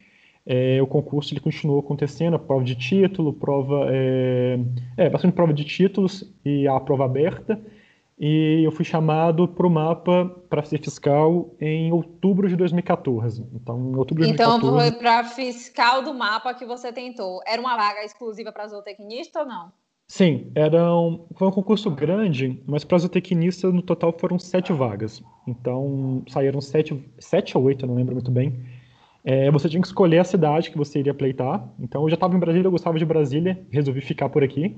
É, 0.46 0.80
o 0.80 0.86
concurso 0.86 1.34
ele 1.34 1.40
continuou 1.40 1.80
acontecendo, 1.80 2.34
a 2.34 2.38
prova 2.38 2.62
de 2.62 2.76
título, 2.76 3.32
prova. 3.32 3.86
É, 3.90 4.60
é 4.96 5.10
bastante 5.10 5.34
prova 5.34 5.52
de 5.52 5.64
títulos 5.64 6.24
e 6.44 6.68
a 6.68 6.78
prova 6.78 7.04
aberta 7.04 7.60
e 8.18 8.62
eu 8.64 8.70
fui 8.70 8.84
chamado 8.84 9.48
para 9.48 9.66
o 9.66 9.70
mapa 9.70 10.26
para 10.48 10.62
ser 10.62 10.78
fiscal 10.78 11.54
em 11.60 11.92
outubro 11.92 12.48
de 12.48 12.56
2014. 12.56 13.46
Então, 13.52 13.78
em 13.78 13.96
outubro 13.96 14.24
de 14.24 14.30
então 14.30 14.58
2014. 14.58 14.58
Então, 14.58 14.78
foi 14.78 14.92
para 14.92 15.24
fiscal 15.24 16.02
do 16.02 16.14
mapa 16.14 16.54
que 16.54 16.64
você 16.64 16.92
tentou. 16.92 17.40
Era 17.46 17.60
uma 17.60 17.76
vaga 17.76 18.04
exclusiva 18.04 18.52
para 18.52 18.68
zootecnista 18.68 19.40
ou 19.40 19.46
não? 19.46 19.72
Sim, 20.06 20.52
era 20.54 20.94
um, 20.94 21.26
foi 21.36 21.48
um 21.48 21.50
concurso 21.50 21.90
grande, 21.90 22.62
mas 22.66 22.84
para 22.84 22.98
zootecnista 22.98 23.70
no 23.72 23.80
total 23.80 24.14
foram 24.18 24.38
sete 24.38 24.72
vagas. 24.72 25.22
Então, 25.46 26.22
saíram 26.28 26.60
sete, 26.60 27.02
sete 27.18 27.56
ou 27.56 27.64
oito, 27.64 27.84
eu 27.84 27.88
não 27.88 27.94
lembro 27.94 28.14
muito 28.14 28.30
bem. 28.30 28.62
É, 29.24 29.50
você 29.50 29.68
tinha 29.68 29.80
que 29.80 29.86
escolher 29.86 30.18
a 30.18 30.24
cidade 30.24 30.70
que 30.70 30.76
você 30.76 30.98
iria 30.98 31.14
pleitar. 31.14 31.66
Então, 31.80 32.02
eu 32.02 32.10
já 32.10 32.14
estava 32.14 32.36
em 32.36 32.40
Brasília, 32.40 32.66
eu 32.66 32.70
gostava 32.70 32.98
de 32.98 33.04
Brasília, 33.04 33.64
resolvi 33.70 34.00
ficar 34.00 34.28
por 34.28 34.44
aqui. 34.44 34.76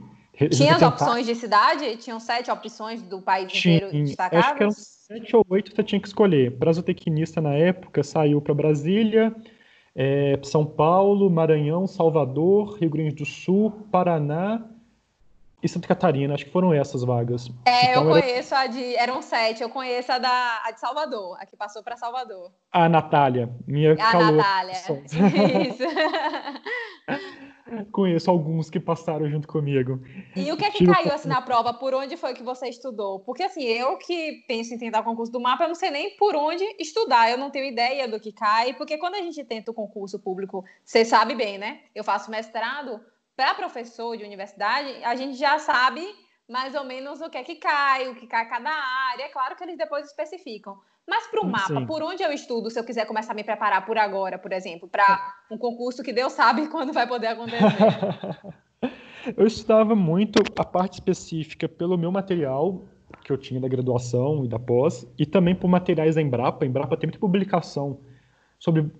Tinha 0.50 0.76
as 0.76 0.82
opções 0.82 1.26
de 1.26 1.34
cidade? 1.34 1.96
Tinham 1.96 2.18
sete 2.18 2.50
opções 2.50 3.02
do 3.02 3.20
país 3.20 3.52
tinha, 3.52 3.76
inteiro 3.76 4.04
destacadas? 4.04 4.44
Acho 4.44 4.54
que 4.56 4.62
eram 4.62 4.72
sete 4.72 5.36
ou 5.36 5.46
oito 5.48 5.70
que 5.70 5.76
você 5.76 5.82
tinha 5.84 6.00
que 6.00 6.08
escolher. 6.08 6.58
Para 6.58 6.72
zootecnista 6.72 7.40
na 7.40 7.54
época, 7.54 8.02
saiu 8.02 8.40
para 8.40 8.52
Brasília, 8.54 9.34
é, 9.94 10.38
São 10.42 10.66
Paulo, 10.66 11.30
Maranhão, 11.30 11.86
Salvador, 11.86 12.78
Rio 12.78 12.90
Grande 12.90 13.14
do 13.14 13.24
Sul, 13.24 13.70
Paraná 13.92 14.68
e 15.64 15.68
Santa 15.68 15.88
Catarina. 15.88 16.34
Acho 16.34 16.44
que 16.44 16.52
foram 16.52 16.74
essas 16.74 17.02
vagas. 17.02 17.50
É, 17.64 17.90
então, 17.90 18.04
eu 18.04 18.10
conheço 18.10 18.54
a 18.54 18.66
de. 18.66 18.94
Eram 18.96 19.22
sete, 19.22 19.62
eu 19.62 19.70
conheço 19.70 20.12
a, 20.12 20.18
da, 20.18 20.60
a 20.62 20.70
de 20.70 20.78
Salvador, 20.78 21.38
a 21.40 21.46
que 21.46 21.56
passou 21.56 21.82
para 21.82 21.96
Salvador. 21.96 22.52
A 22.70 22.86
Natália, 22.86 23.48
minha 23.66 23.94
A 23.94 23.96
calor. 23.96 24.32
Natália. 24.32 24.74
Isso. 25.68 25.84
Conheço 27.90 28.30
alguns 28.30 28.68
que 28.68 28.78
passaram 28.78 29.28
junto 29.28 29.48
comigo. 29.48 29.98
E 30.36 30.52
o 30.52 30.56
que 30.56 30.66
é 30.66 30.70
que 30.70 30.86
caiu 30.86 31.12
assim 31.12 31.28
na 31.28 31.40
prova? 31.40 31.72
Por 31.72 31.94
onde 31.94 32.16
foi 32.16 32.34
que 32.34 32.42
você 32.42 32.68
estudou? 32.68 33.20
Porque 33.20 33.42
assim, 33.42 33.64
eu 33.64 33.96
que 33.96 34.44
penso 34.46 34.74
em 34.74 34.78
tentar 34.78 35.00
o 35.00 35.04
concurso 35.04 35.32
do 35.32 35.40
mapa, 35.40 35.64
eu 35.64 35.68
não 35.68 35.74
sei 35.74 35.90
nem 35.90 36.14
por 36.16 36.36
onde 36.36 36.62
estudar, 36.78 37.30
eu 37.30 37.38
não 37.38 37.50
tenho 37.50 37.64
ideia 37.64 38.06
do 38.06 38.20
que 38.20 38.32
cai, 38.32 38.74
porque 38.74 38.98
quando 38.98 39.14
a 39.14 39.22
gente 39.22 39.42
tenta 39.44 39.70
o 39.70 39.74
concurso 39.74 40.18
público, 40.18 40.62
você 40.84 41.06
sabe 41.06 41.34
bem, 41.34 41.56
né? 41.56 41.80
Eu 41.94 42.04
faço 42.04 42.30
mestrado 42.30 43.00
para 43.36 43.54
professor 43.54 44.16
de 44.16 44.24
universidade, 44.24 45.02
a 45.04 45.14
gente 45.14 45.36
já 45.36 45.58
sabe 45.58 46.06
mais 46.48 46.74
ou 46.74 46.84
menos 46.84 47.20
o 47.20 47.30
que 47.30 47.38
é 47.38 47.42
que 47.42 47.56
cai, 47.56 48.08
o 48.08 48.14
que 48.14 48.26
cai 48.26 48.48
cada 48.48 48.70
área. 48.70 49.24
É 49.24 49.28
claro 49.28 49.56
que 49.56 49.64
eles 49.64 49.78
depois 49.78 50.06
especificam. 50.06 50.76
Mas 51.06 51.26
para 51.26 51.40
o 51.40 51.46
mapa, 51.46 51.80
Sim. 51.80 51.86
por 51.86 52.02
onde 52.02 52.22
eu 52.22 52.32
estudo 52.32 52.70
se 52.70 52.78
eu 52.78 52.84
quiser 52.84 53.06
começar 53.06 53.32
a 53.32 53.34
me 53.34 53.44
preparar 53.44 53.84
por 53.84 53.98
agora, 53.98 54.38
por 54.38 54.52
exemplo, 54.52 54.88
para 54.88 55.34
um 55.50 55.58
concurso 55.58 56.02
que 56.02 56.12
Deus 56.12 56.32
sabe 56.32 56.68
quando 56.70 56.92
vai 56.92 57.06
poder 57.06 57.28
acontecer? 57.28 57.60
eu 59.36 59.46
estudava 59.46 59.94
muito 59.94 60.42
a 60.58 60.64
parte 60.64 60.94
específica 60.94 61.68
pelo 61.68 61.98
meu 61.98 62.10
material 62.10 62.82
que 63.22 63.32
eu 63.32 63.38
tinha 63.38 63.60
da 63.60 63.68
graduação 63.68 64.44
e 64.44 64.48
da 64.48 64.58
pós, 64.58 65.06
e 65.18 65.24
também 65.24 65.54
por 65.54 65.68
materiais 65.68 66.14
da 66.14 66.22
Embrapa. 66.22 66.64
A 66.64 66.68
Embrapa 66.68 66.96
tem 66.96 67.06
muita 67.06 67.18
publicação 67.18 68.00
sobre 68.58 68.90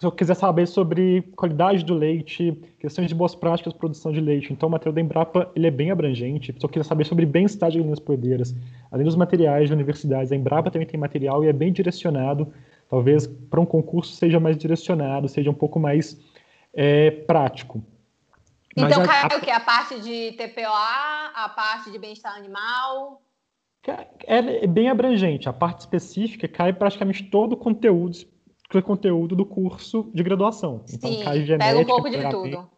se 0.00 0.06
eu 0.06 0.10
quiser 0.10 0.34
saber 0.34 0.66
sobre 0.66 1.20
qualidade 1.36 1.84
do 1.84 1.92
leite, 1.92 2.58
questões 2.78 3.06
de 3.06 3.14
boas 3.14 3.34
práticas 3.34 3.74
de 3.74 3.78
produção 3.78 4.10
de 4.10 4.18
leite, 4.18 4.50
então 4.50 4.66
o 4.66 4.72
material 4.72 4.94
da 4.94 5.00
Embrapa 5.02 5.52
ele 5.54 5.66
é 5.66 5.70
bem 5.70 5.90
abrangente. 5.90 6.54
Se 6.58 6.64
eu 6.64 6.70
quiser 6.70 6.84
saber 6.84 7.04
sobre 7.04 7.26
bem-estar 7.26 7.70
de 7.70 7.76
galinhas 7.76 8.00
poedeiras, 8.00 8.56
além 8.90 9.04
dos 9.04 9.14
materiais 9.14 9.68
de 9.68 9.74
universidades, 9.74 10.32
a 10.32 10.36
Embrapa 10.36 10.70
também 10.70 10.88
tem 10.88 10.98
material 10.98 11.44
e 11.44 11.48
é 11.48 11.52
bem 11.52 11.70
direcionado. 11.70 12.50
Talvez 12.88 13.26
para 13.26 13.60
um 13.60 13.66
concurso 13.66 14.14
seja 14.14 14.40
mais 14.40 14.56
direcionado, 14.56 15.28
seja 15.28 15.50
um 15.50 15.54
pouco 15.54 15.78
mais 15.78 16.18
é, 16.72 17.10
prático. 17.10 17.84
Então 18.74 19.04
cai 19.04 19.28
a... 19.30 19.36
o 19.36 19.40
quê? 19.42 19.50
A 19.50 19.60
parte 19.60 20.00
de 20.00 20.32
TPOA, 20.32 21.30
a 21.34 21.52
parte 21.54 21.90
de 21.90 21.98
bem-estar 21.98 22.34
animal? 22.34 23.20
É, 24.26 24.64
é 24.64 24.66
bem 24.66 24.88
abrangente. 24.88 25.46
A 25.46 25.52
parte 25.52 25.80
específica 25.80 26.48
cai 26.48 26.72
praticamente 26.72 27.24
todo 27.24 27.52
o 27.52 27.56
conteúdo 27.58 28.16
conteúdo 28.82 29.34
do 29.34 29.44
curso 29.44 30.08
de 30.14 30.22
graduação. 30.22 30.82
Então, 30.92 31.10
Sim, 31.10 31.24
cai 31.24 31.44
genética, 31.44 31.64
pega 31.64 31.80
um 31.80 31.84
pouco 31.84 32.10
de 32.10 32.30
tudo. 32.30 32.70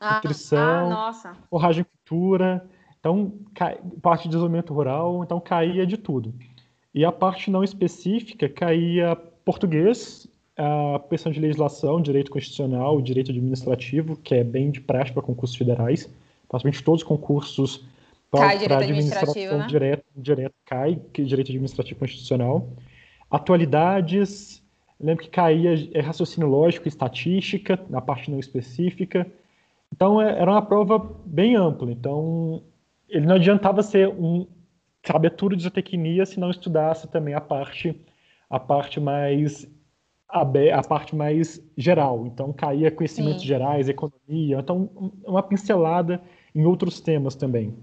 Ah, 0.00 0.14
nutrição, 0.16 0.92
ah, 0.92 1.36
forragem 1.48 1.84
cultura, 1.84 2.68
então 2.98 3.32
cai, 3.54 3.78
parte 4.02 4.24
de 4.24 4.28
desenvolvimento 4.28 4.72
rural, 4.72 5.22
então 5.24 5.40
caía 5.40 5.86
de 5.86 5.96
tudo. 5.96 6.34
E 6.94 7.04
a 7.04 7.12
parte 7.12 7.50
não 7.50 7.62
específica 7.62 8.48
caía 8.48 9.16
português, 9.44 10.26
a 10.56 11.00
questão 11.08 11.30
de 11.30 11.38
legislação, 11.38 12.02
direito 12.02 12.30
constitucional, 12.30 13.00
direito 13.00 13.30
administrativo, 13.30 14.16
que 14.16 14.34
é 14.34 14.42
bem 14.42 14.70
de 14.70 14.80
prática 14.80 15.14
para 15.14 15.22
concursos 15.22 15.56
federais. 15.56 16.10
Praticamente 16.48 16.82
todos 16.82 17.02
os 17.02 17.08
concursos 17.08 17.84
para 18.30 18.50
administração 18.52 19.58
né? 19.58 19.66
direto, 19.68 20.04
direto 20.16 20.54
cai, 20.66 21.00
que 21.12 21.22
é 21.22 21.24
direito 21.24 21.48
administrativo 21.50 22.00
constitucional. 22.00 22.68
Atualidades, 23.30 24.62
lembro 25.00 25.24
que 25.24 25.30
caía 25.30 25.74
é, 25.92 26.00
raciocínio 26.00 26.48
lógico 26.48 26.86
e 26.86 26.88
estatística, 26.88 27.78
na 27.88 28.00
parte 28.00 28.30
não 28.30 28.38
específica. 28.38 29.26
Então, 29.94 30.20
é, 30.20 30.40
era 30.40 30.50
uma 30.50 30.62
prova 30.62 30.98
bem 31.24 31.56
ampla. 31.56 31.90
Então, 31.90 32.62
ele 33.08 33.26
não 33.26 33.36
adiantava 33.36 33.82
ser 33.82 34.08
um 34.08 34.46
saber 35.06 35.30
tudo 35.30 35.56
de 35.56 35.62
zootecnia 35.62 36.26
se 36.26 36.38
não 36.38 36.50
estudasse 36.50 37.08
também 37.08 37.32
a 37.32 37.40
parte 37.40 37.98
a 38.50 38.58
parte 38.58 39.00
mais 39.00 39.66
a, 40.28 40.42
a 40.42 40.82
parte 40.82 41.16
mais 41.16 41.62
geral. 41.76 42.26
Então, 42.26 42.52
caía 42.52 42.90
conhecimentos 42.90 43.42
Sim. 43.42 43.48
gerais, 43.48 43.88
economia. 43.88 44.58
Então, 44.58 45.12
uma 45.24 45.42
pincelada 45.42 46.20
em 46.54 46.64
outros 46.66 47.00
temas 47.00 47.34
também. 47.34 47.76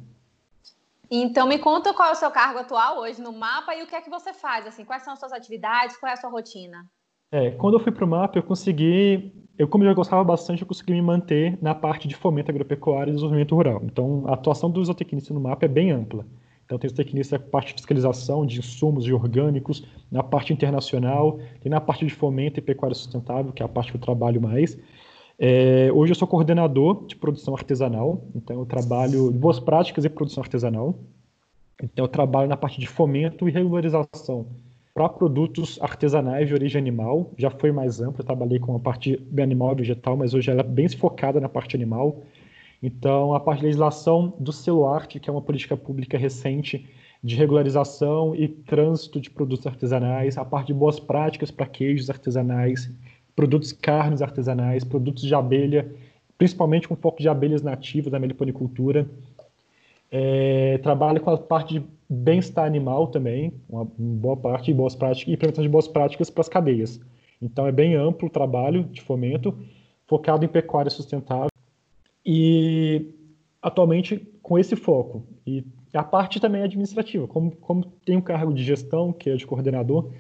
Então, 1.10 1.48
me 1.48 1.60
conta 1.60 1.94
qual 1.94 2.10
é 2.10 2.12
o 2.12 2.16
seu 2.16 2.32
cargo 2.32 2.60
atual 2.60 3.00
hoje 3.00 3.22
no 3.22 3.32
mapa 3.32 3.76
e 3.76 3.84
o 3.84 3.88
que 3.88 3.96
é 3.96 4.02
que 4.02 4.10
você 4.10 4.34
faz, 4.34 4.66
assim, 4.66 4.84
quais 4.84 5.04
são 5.04 5.14
as 5.14 5.20
suas 5.20 5.32
atividades, 5.32 5.98
qual 5.98 6.10
é 6.10 6.14
a 6.14 6.18
sua 6.18 6.30
rotina? 6.30 6.86
É, 7.36 7.52
quando 7.52 7.74
eu 7.74 7.82
fui 7.82 7.92
para 7.92 8.06
o 8.06 8.08
MAP, 8.08 8.38
eu 8.38 8.44
consegui, 8.44 9.30
eu 9.58 9.68
como 9.68 9.84
eu 9.84 9.90
já 9.90 9.94
gostava 9.94 10.24
bastante, 10.24 10.62
eu 10.62 10.68
consegui 10.68 10.94
me 10.94 11.02
manter 11.02 11.58
na 11.62 11.76
parte 11.76 12.08
de 12.08 12.16
fomento 12.16 12.50
agropecuário 12.50 13.12
e 13.12 13.14
desenvolvimento 13.14 13.54
rural. 13.54 13.82
Então, 13.84 14.24
a 14.26 14.36
atuação 14.36 14.72
do 14.72 14.82
zootecnista 14.82 15.34
no 15.34 15.42
MAP 15.42 15.64
é 15.64 15.68
bem 15.68 15.92
ampla. 15.92 16.26
Então, 16.64 16.80
tem 16.80 16.90
zootecnista 16.90 17.38
na 17.38 17.44
parte 17.44 17.68
de 17.68 17.74
fiscalização 17.74 18.46
de 18.46 18.60
insumos 18.60 19.06
e 19.06 19.12
orgânicos, 19.12 19.86
na 20.10 20.24
parte 20.24 20.54
internacional, 20.54 21.38
tem 21.60 21.70
na 21.70 21.82
parte 21.82 22.06
de 22.06 22.14
fomento 22.14 22.58
e 22.58 22.62
pecuária 22.62 22.96
sustentável, 22.96 23.52
que 23.52 23.62
é 23.62 23.66
a 23.66 23.70
parte 23.70 23.92
que 23.92 23.98
eu 23.98 24.02
trabalho 24.02 24.42
mais. 24.42 24.78
É, 25.38 25.90
hoje 25.94 26.14
eu 26.14 26.16
sou 26.16 26.30
coordenador 26.30 27.06
de 27.06 27.18
produção 27.18 27.54
artesanal, 27.54 28.24
então 28.34 28.60
eu 28.60 28.66
trabalho 28.66 29.30
boas 29.30 29.60
práticas 29.60 30.06
e 30.06 30.10
produção 30.10 30.42
artesanal. 30.42 30.98
Então, 31.84 32.06
eu 32.06 32.10
trabalho 32.10 32.48
na 32.48 32.56
parte 32.56 32.80
de 32.80 32.88
fomento 32.88 33.50
e 33.50 33.52
regularização 33.52 34.48
para 34.96 35.10
produtos 35.10 35.78
artesanais 35.82 36.48
de 36.48 36.54
origem 36.54 36.80
animal, 36.80 37.30
já 37.38 37.50
foi 37.50 37.70
mais 37.70 38.00
amplo, 38.00 38.22
eu 38.22 38.26
trabalhei 38.26 38.60
com 38.60 38.78
a 38.78 38.80
parte 38.80 39.22
animal 39.38 39.74
e 39.74 39.76
vegetal, 39.76 40.16
mas 40.16 40.34
hoje 40.34 40.50
ela 40.50 40.62
é 40.62 40.64
bem 40.64 40.88
focada 40.88 41.38
na 41.42 41.50
parte 41.50 41.76
animal. 41.76 42.24
Então, 42.82 43.36
a 43.36 43.40
parte 43.42 43.60
de 43.60 43.66
legislação 43.66 44.34
do 44.40 44.86
arte, 44.86 45.20
que 45.20 45.30
é 45.30 45.34
uma 45.34 45.42
política 45.42 45.76
pública 45.76 46.18
recente 46.18 46.88
de 47.22 47.36
regularização 47.36 48.34
e 48.36 48.48
trânsito 48.48 49.20
de 49.20 49.30
produtos 49.30 49.68
artesanais, 49.68 50.38
a 50.38 50.46
parte 50.46 50.68
de 50.68 50.74
boas 50.74 50.98
práticas 50.98 51.52
para 51.52 51.66
queijos 51.66 52.10
artesanais, 52.10 52.90
produtos 53.36 53.74
carnes 53.74 54.22
artesanais, 54.22 54.86
produtos 54.86 55.24
de 55.24 55.36
abelha, 55.36 55.94
principalmente 56.38 56.88
com 56.88 56.96
foco 56.96 57.22
de 57.22 57.28
abelhas 57.28 57.62
nativas 57.62 58.14
da 58.14 58.20
meliponicultura. 58.20 59.06
É, 60.10 60.78
trabalho 60.78 61.20
com 61.20 61.32
a 61.32 61.38
parte 61.38 61.80
de 61.80 61.95
bem-estar 62.10 62.66
animal 62.66 63.08
também, 63.08 63.54
uma 63.68 63.86
boa 63.98 64.38
parte 64.38 64.66
de 64.68 64.74
boas 64.74 64.96
práticas, 64.96 65.28
e 65.28 65.34
implementação 65.34 65.64
de 65.64 65.70
boas 65.70 65.88
práticas 65.88 66.30
para 66.30 66.42
as 66.42 66.50
cadeias. 66.50 67.00
Então 67.42 67.68
é 67.68 67.72
bem 67.72 67.96
amplo 67.96 68.28
o 68.28 68.32
trabalho 68.32 68.84
de 68.84 69.02
fomento, 69.02 69.58
focado 70.08 70.46
em 70.46 70.48
pecuária 70.48 70.90
sustentável 70.90 71.50
e 72.26 73.14
atualmente 73.62 74.18
com 74.42 74.58
esse 74.58 74.76
foco. 74.76 75.26
E 75.46 75.66
a 75.94 76.04
parte 76.04 76.40
também 76.40 76.62
administrativa, 76.62 77.28
como, 77.28 77.52
como 77.56 77.86
tem 78.06 78.18
um 78.18 78.22
cargo 78.22 78.54
de 78.54 78.64
gestão, 78.64 79.12
que 79.12 79.30
é 79.30 79.36
de 79.36 79.46
coordenador, 79.46 80.12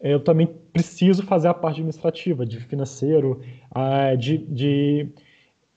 é, 0.00 0.14
eu 0.14 0.20
também 0.20 0.46
preciso 0.72 1.22
fazer 1.24 1.48
a 1.48 1.54
parte 1.54 1.76
administrativa, 1.76 2.46
de 2.46 2.60
financeiro, 2.60 3.40
de, 4.18 4.38
de 4.38 5.08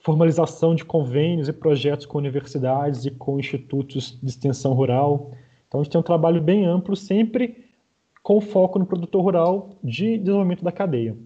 formalização 0.02 0.74
de 0.74 0.84
convênios 0.84 1.48
e 1.48 1.52
projetos 1.52 2.06
com 2.06 2.18
universidades 2.18 3.06
e 3.06 3.10
com 3.10 3.38
institutos 3.38 4.18
de 4.20 4.28
extensão 4.28 4.72
rural. 4.72 5.32
Então, 5.66 5.80
a 5.80 5.84
gente 5.84 5.92
tem 5.92 6.00
um 6.00 6.04
trabalho 6.04 6.42
bem 6.42 6.66
amplo, 6.66 6.96
sempre 6.96 7.64
com 8.22 8.40
foco 8.40 8.78
no 8.78 8.86
produtor 8.86 9.22
rural 9.22 9.70
de 9.82 10.18
desenvolvimento 10.18 10.64
da 10.64 10.72
cadeia. 10.72 11.16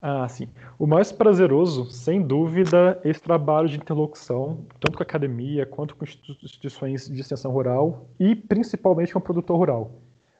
Ah, 0.00 0.26
sim. 0.26 0.48
O 0.78 0.86
mais 0.86 1.12
prazeroso, 1.12 1.88
sem 1.90 2.20
dúvida, 2.20 3.00
é 3.04 3.10
esse 3.10 3.22
trabalho 3.22 3.68
de 3.68 3.76
interlocução, 3.76 4.64
tanto 4.80 4.96
com 4.96 5.02
a 5.02 5.06
academia 5.06 5.64
quanto 5.64 5.94
com 5.94 6.04
instituições 6.04 7.08
de 7.08 7.20
extensão 7.20 7.52
rural 7.52 8.08
e 8.18 8.34
principalmente 8.34 9.12
com 9.12 9.20
o 9.20 9.22
produtor 9.22 9.56
rural. 9.56 9.92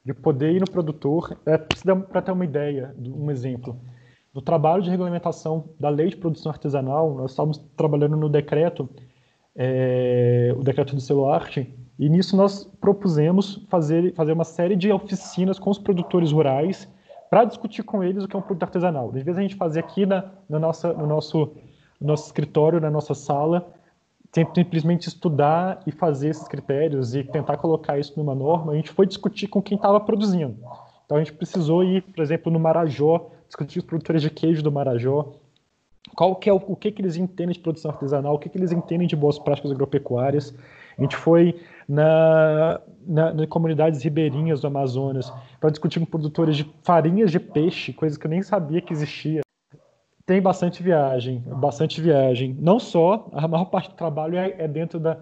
De 0.05 0.13
poder 0.13 0.53
ir 0.53 0.59
no 0.59 0.69
produtor, 0.69 1.39
é, 1.47 1.57
para 1.57 2.23
ter 2.23 2.33
uma 2.33 2.45
ideia, 2.45 2.93
um 2.99 3.31
exemplo. 3.31 3.79
No 4.35 4.41
trabalho 4.41 4.83
de 4.83 4.89
regulamentação 4.89 5.65
da 5.79 5.91
lei 5.91 6.09
de 6.09 6.17
produção 6.17 6.51
artesanal, 6.51 7.15
nós 7.15 7.33
estávamos 7.33 7.59
trabalhando 7.77 8.17
no 8.17 8.31
decreto, 8.31 8.89
é, 9.55 10.55
o 10.57 10.63
decreto 10.63 10.95
do 10.95 11.01
celular, 11.03 11.51
e 11.99 12.09
nisso 12.09 12.35
nós 12.35 12.65
propusemos 12.81 13.67
fazer, 13.69 14.15
fazer 14.15 14.33
uma 14.33 14.45
série 14.45 14.75
de 14.75 14.91
oficinas 14.91 15.59
com 15.59 15.69
os 15.71 15.79
produtores 15.79 16.33
rurais 16.33 16.89
para 17.29 17.45
discutir 17.45 17.83
com 17.83 18.03
eles 18.03 18.25
o 18.25 18.29
que 18.29 18.35
é 18.35 18.39
um 18.39 18.43
produto 18.43 18.63
artesanal. 18.63 19.09
Às 19.09 19.23
vezes 19.23 19.39
a 19.39 19.43
gente 19.43 19.55
fazia 19.55 19.81
aqui 19.81 20.07
na, 20.07 20.25
na 20.49 20.59
nossa, 20.59 20.95
no, 20.95 21.07
nosso, 21.07 21.53
no 22.01 22.07
nosso 22.09 22.25
escritório, 22.27 22.81
na 22.81 22.91
nossa 22.91 23.15
sala, 23.15 23.71
simplesmente 24.55 25.09
estudar 25.09 25.83
e 25.87 25.93
fazer 25.93 26.31
esses 26.31 26.49
critérios 26.49 27.15
e 27.15 27.23
tentar 27.23 27.59
colocar 27.59 27.99
isso 27.99 28.15
numa 28.17 28.35
norma, 28.35 28.73
a 28.73 28.77
gente 28.77 28.91
foi 28.91 29.07
discutir 29.07 29.47
com 29.47 29.61
quem 29.61 29.77
estava 29.77 30.01
produzindo. 30.01 30.57
Então 31.05 31.19
a 31.19 31.21
gente 31.21 31.35
precisou 31.35 31.85
ir, 31.85 32.03
por 32.03 32.23
exemplo, 32.23 32.51
no 32.51 32.59
Marajó, 32.59 33.31
discutir 33.53 33.81
os 33.81 33.85
produtores 33.85 34.23
de 34.23 34.31
queijo 34.31 34.63
do 34.63 34.73
Marajó, 34.73 35.35
qual 36.17 36.35
que 36.37 36.49
é 36.49 36.53
o, 36.53 36.57
o 36.57 36.75
que, 36.75 36.91
que 36.91 37.03
eles 37.03 37.17
entendem 37.17 37.53
de 37.53 37.61
produção 37.61 37.91
artesanal, 37.91 38.35
o 38.35 38.39
que, 38.39 38.49
que 38.49 38.57
eles 38.57 38.73
entendem 38.73 39.07
de 39.07 39.15
boas 39.15 39.39
práticas 39.39 39.71
agropecuárias. 39.71 40.55
A 40.99 41.03
gente 41.03 41.17
foi 41.17 41.61
na, 41.87 42.81
na, 43.07 43.35
na 43.35 43.47
comunidades 43.47 44.03
ribeirinhas 44.03 44.61
do 44.61 44.67
Amazonas 44.67 45.33
para 45.61 45.71
discutir 45.71 46.01
com 46.01 46.07
produtores 46.07 46.57
de 46.57 46.71
farinhas 46.83 47.31
de 47.31 47.39
peixe, 47.39 47.93
coisa 47.93 48.19
que 48.19 48.27
eu 48.27 48.31
nem 48.31 48.43
sabia 48.43 48.81
que 48.81 48.93
existia. 48.93 49.43
Tem 50.25 50.41
bastante 50.41 50.83
viagem, 50.83 51.43
bastante 51.47 52.01
viagem. 52.01 52.57
Não 52.59 52.79
só, 52.79 53.29
a 53.33 53.47
maior 53.47 53.67
parte 53.67 53.91
do 53.91 53.97
trabalho 53.97 54.37
é, 54.39 54.55
é 54.59 54.69
dentro 54.69 54.99
da, 54.99 55.19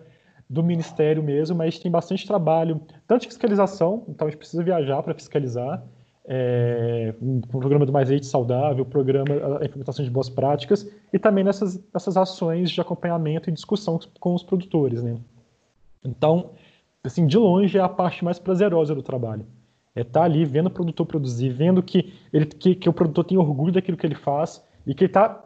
do 0.49 0.63
ministério 0.63 1.23
mesmo, 1.23 1.57
mas 1.57 1.79
tem 1.79 1.91
bastante 1.91 2.27
trabalho, 2.27 2.81
tanto 3.09 3.23
de 3.23 3.29
fiscalização, 3.29 4.05
então 4.09 4.27
a 4.27 4.31
gente 4.31 4.39
precisa 4.39 4.63
viajar 4.63 5.03
para 5.03 5.15
fiscalizar, 5.15 5.83
é, 6.33 7.13
um 7.21 7.41
programa 7.41 7.85
do 7.85 7.93
Mais 7.93 8.09
Leite 8.09 8.25
Saudável, 8.25 8.85
programa 8.85 9.59
a 9.61 9.65
implementação 9.65 10.05
de 10.05 10.11
boas 10.13 10.29
práticas, 10.29 10.89
e 11.13 11.19
também 11.19 11.43
nessas, 11.43 11.83
nessas 11.93 12.17
ações 12.17 12.71
de 12.71 12.81
acompanhamento 12.81 13.51
e 13.51 13.53
discussão 13.53 13.99
com 14.21 14.33
os 14.33 14.45
produtores, 14.45 15.03
né? 15.03 15.19
Então, 16.05 16.51
assim, 17.03 17.27
de 17.27 17.37
longe 17.37 17.77
é 17.77 17.81
a 17.81 17.89
parte 17.89 18.25
mais 18.25 18.39
prazerosa 18.39 18.95
do 18.95 19.03
trabalho. 19.03 19.45
É 19.93 20.03
estar 20.03 20.21
tá 20.21 20.25
ali 20.25 20.45
vendo 20.45 20.67
o 20.67 20.71
produtor 20.71 21.05
produzir, 21.05 21.49
vendo 21.49 21.83
que, 21.83 22.15
ele, 22.33 22.47
que, 22.47 22.77
que 22.77 22.89
o 22.89 22.93
produtor 22.93 23.25
tem 23.25 23.37
orgulho 23.37 23.73
daquilo 23.73 23.97
que 23.97 24.07
ele 24.07 24.15
faz 24.15 24.65
e 24.87 24.95
que 24.95 25.03
ele 25.03 25.11
está 25.11 25.45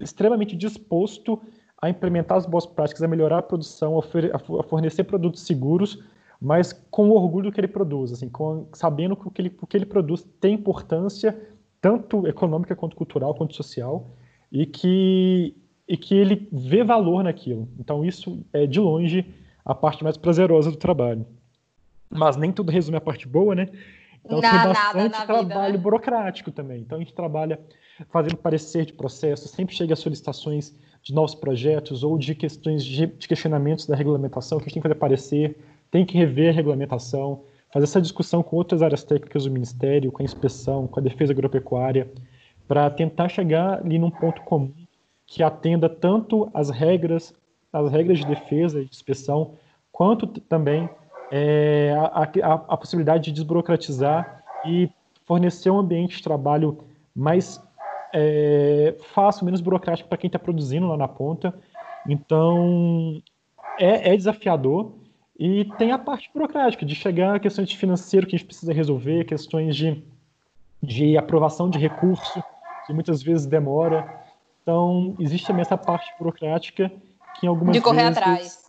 extremamente 0.00 0.56
disposto 0.56 1.38
a 1.82 1.90
implementar 1.90 2.38
as 2.38 2.46
boas 2.46 2.64
práticas, 2.64 3.02
a 3.02 3.08
melhorar 3.08 3.40
a 3.40 3.42
produção, 3.42 3.98
a 3.98 4.62
fornecer 4.62 5.04
produtos 5.04 5.42
seguros, 5.42 6.02
mas 6.44 6.74
com 6.90 7.08
o 7.08 7.14
orgulho 7.14 7.50
do 7.50 7.52
que 7.52 7.58
ele 7.58 7.66
produz, 7.66 8.12
assim, 8.12 8.28
com, 8.28 8.68
sabendo 8.74 9.16
que 9.16 9.26
o 9.26 9.30
que, 9.30 9.40
ele, 9.40 9.56
o 9.62 9.66
que 9.66 9.76
ele 9.78 9.86
produz 9.86 10.22
tem 10.38 10.54
importância 10.54 11.34
tanto 11.80 12.26
econômica 12.26 12.76
quanto 12.76 12.94
cultural 12.94 13.34
quanto 13.34 13.54
social 13.54 14.10
e 14.52 14.66
que 14.66 15.56
e 15.88 15.96
que 15.96 16.14
ele 16.14 16.48
vê 16.52 16.84
valor 16.84 17.24
naquilo. 17.24 17.68
Então 17.78 18.04
isso 18.04 18.44
é 18.52 18.66
de 18.66 18.78
longe 18.78 19.24
a 19.64 19.74
parte 19.74 20.04
mais 20.04 20.16
prazerosa 20.18 20.70
do 20.70 20.76
trabalho. 20.76 21.26
Mas 22.10 22.36
nem 22.36 22.52
tudo 22.52 22.70
resume 22.70 22.98
a 22.98 23.00
parte 23.00 23.26
boa, 23.26 23.54
né? 23.54 23.68
Então 24.24 24.40
tem 24.40 24.50
bastante 24.50 25.26
trabalho 25.26 25.48
vida, 25.48 25.72
né? 25.72 25.78
burocrático 25.78 26.50
também. 26.50 26.80
Então 26.80 26.96
a 26.96 27.00
gente 27.00 27.14
trabalha 27.14 27.58
fazendo 28.10 28.36
parecer 28.36 28.84
de 28.84 28.92
processo, 28.92 29.48
sempre 29.48 29.74
chega 29.74 29.96
solicitações 29.96 30.74
de 31.02 31.14
novos 31.14 31.34
projetos 31.34 32.02
ou 32.02 32.16
de 32.18 32.34
questões 32.34 32.84
de, 32.84 33.06
de 33.06 33.28
questionamentos 33.28 33.86
da 33.86 33.94
regulamentação 33.94 34.58
que 34.58 34.64
a 34.64 34.66
gente 34.66 34.74
tem 34.74 34.82
que 34.82 34.88
fazer 34.88 34.98
parecer, 34.98 35.56
tem 35.94 36.04
que 36.04 36.18
rever 36.18 36.50
a 36.50 36.52
regulamentação, 36.52 37.44
fazer 37.72 37.84
essa 37.84 38.02
discussão 38.02 38.42
com 38.42 38.56
outras 38.56 38.82
áreas 38.82 39.04
técnicas 39.04 39.44
do 39.44 39.50
Ministério, 39.52 40.10
com 40.10 40.22
a 40.22 40.24
inspeção, 40.24 40.88
com 40.88 40.98
a 40.98 41.02
defesa 41.02 41.32
agropecuária, 41.32 42.10
para 42.66 42.90
tentar 42.90 43.28
chegar 43.28 43.78
ali 43.78 43.96
num 43.96 44.10
ponto 44.10 44.42
comum 44.42 44.72
que 45.24 45.40
atenda 45.40 45.88
tanto 45.88 46.50
as 46.52 46.68
regras 46.68 47.32
as 47.72 47.92
regras 47.92 48.18
de 48.18 48.26
defesa 48.26 48.80
e 48.80 48.84
de 48.84 48.90
inspeção, 48.90 49.54
quanto 49.92 50.26
também 50.26 50.88
é, 51.30 51.94
a, 51.96 52.22
a, 52.24 52.54
a, 52.54 52.76
possibilidade 52.76 53.24
de 53.24 53.32
desburocratizar 53.32 54.44
e 54.64 54.90
fornecer 55.24 55.70
um 55.70 55.78
ambiente 55.78 56.16
de 56.16 56.22
trabalho 56.24 56.78
mais 57.14 57.62
é, 58.12 58.96
fácil, 59.12 59.44
menos 59.44 59.60
burocrático 59.60 60.08
para 60.08 60.18
quem 60.18 60.26
está 60.26 60.40
produzindo 60.40 60.88
lá 60.88 60.96
na 60.96 61.08
ponta. 61.08 61.54
Então, 62.08 63.20
é, 63.78 64.12
é, 64.12 64.16
desafiador 64.16 65.03
e 65.38 65.64
tem 65.78 65.90
a 65.90 65.98
parte 65.98 66.30
burocrática 66.32 66.86
de 66.86 66.94
chegar 66.94 67.34
a 67.34 67.40
questões 67.40 67.68
de 67.68 67.76
financeiro 67.76 68.26
que 68.26 68.36
a 68.36 68.38
gente 68.38 68.46
precisa 68.46 68.72
resolver, 68.72 69.24
questões 69.24 69.74
de, 69.74 70.02
de 70.82 71.16
aprovação 71.16 71.68
de 71.68 71.78
recurso, 71.78 72.42
que 72.86 72.92
muitas 72.92 73.22
vezes 73.22 73.46
demora. 73.46 74.22
Então, 74.62 75.16
existe 75.18 75.46
também 75.46 75.62
essa 75.62 75.76
parte 75.76 76.12
burocrática 76.18 76.90
que 77.38 77.46
em 77.46 77.48
algumas 77.48 77.72
De 77.72 77.80
correr 77.80 78.04
vezes, 78.04 78.18
atrás. 78.18 78.64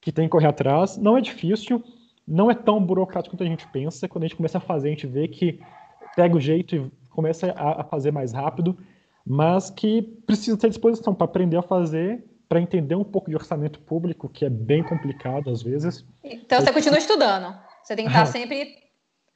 Que 0.00 0.12
tem 0.12 0.26
que 0.26 0.30
correr 0.30 0.48
atrás. 0.48 0.98
Não 0.98 1.16
é 1.16 1.22
difícil, 1.22 1.82
não 2.28 2.50
é 2.50 2.54
tão 2.54 2.84
burocrático 2.84 3.34
quanto 3.34 3.42
a 3.42 3.46
gente 3.48 3.66
pensa. 3.68 4.06
Quando 4.06 4.24
a 4.24 4.26
gente 4.26 4.36
começa 4.36 4.58
a 4.58 4.60
fazer, 4.60 4.88
a 4.88 4.90
gente 4.90 5.06
vê 5.06 5.26
que 5.26 5.58
pega 6.14 6.36
o 6.36 6.40
jeito 6.40 6.76
e 6.76 6.90
começa 7.08 7.50
a, 7.52 7.80
a 7.80 7.84
fazer 7.84 8.10
mais 8.10 8.32
rápido, 8.32 8.76
mas 9.26 9.70
que 9.70 10.02
precisa 10.02 10.56
ter 10.58 10.68
disposição 10.68 11.14
para 11.14 11.24
aprender 11.24 11.56
a 11.56 11.62
fazer, 11.62 12.22
para 12.48 12.60
entender 12.60 12.94
um 12.94 13.04
pouco 13.04 13.30
de 13.30 13.36
orçamento 13.36 13.80
público, 13.80 14.28
que 14.28 14.44
é 14.44 14.50
bem 14.50 14.82
complicado 14.82 15.50
às 15.50 15.62
vezes. 15.62 16.04
Então 16.22 16.60
você 16.60 16.72
continua 16.72 16.98
estudando. 16.98 17.58
Você 17.82 17.96
tem 17.96 18.04
que 18.04 18.10
estar 18.10 18.26
sempre 18.26 18.84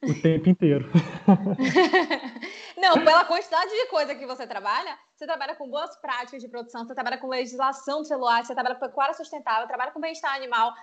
o 0.01 0.13
tempo 0.21 0.49
inteiro. 0.49 0.89
Não, 2.77 3.03
pela 3.03 3.25
quantidade 3.25 3.69
de 3.69 3.87
coisa 3.87 4.15
que 4.15 4.25
você 4.25 4.47
trabalha, 4.47 4.97
você 5.13 5.25
trabalha 5.25 5.55
com 5.55 5.69
boas 5.69 5.95
práticas 5.97 6.41
de 6.41 6.47
produção, 6.47 6.85
você 6.85 6.95
trabalha 6.95 7.17
com 7.17 7.27
legislação 7.27 8.01
do 8.01 8.07
celular, 8.07 8.45
você 8.45 8.53
trabalha 8.53 8.75
com 8.75 8.85
pecuária 8.85 9.13
sustentável, 9.13 9.67
trabalha 9.67 9.91
com 9.91 9.99
bem-estar 9.99 10.33
animal. 10.33 10.73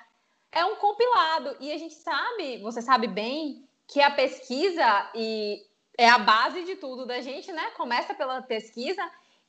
É 0.53 0.65
um 0.65 0.77
compilado. 0.77 1.57
E 1.61 1.73
a 1.73 1.79
gente 1.79 1.95
sabe, 1.95 2.59
você 2.59 2.83
sabe 2.83 3.07
bem, 3.07 3.67
que 3.87 4.03
a 4.03 4.11
pesquisa 4.11 5.11
e 5.15 5.63
é 5.97 6.09
a 6.09 6.19
base 6.19 6.65
de 6.65 6.77
tudo 6.77 7.07
da 7.07 7.21
gente, 7.23 7.51
né? 7.53 7.71
Começa 7.77 8.13
pela 8.13 8.43
pesquisa 8.43 9.03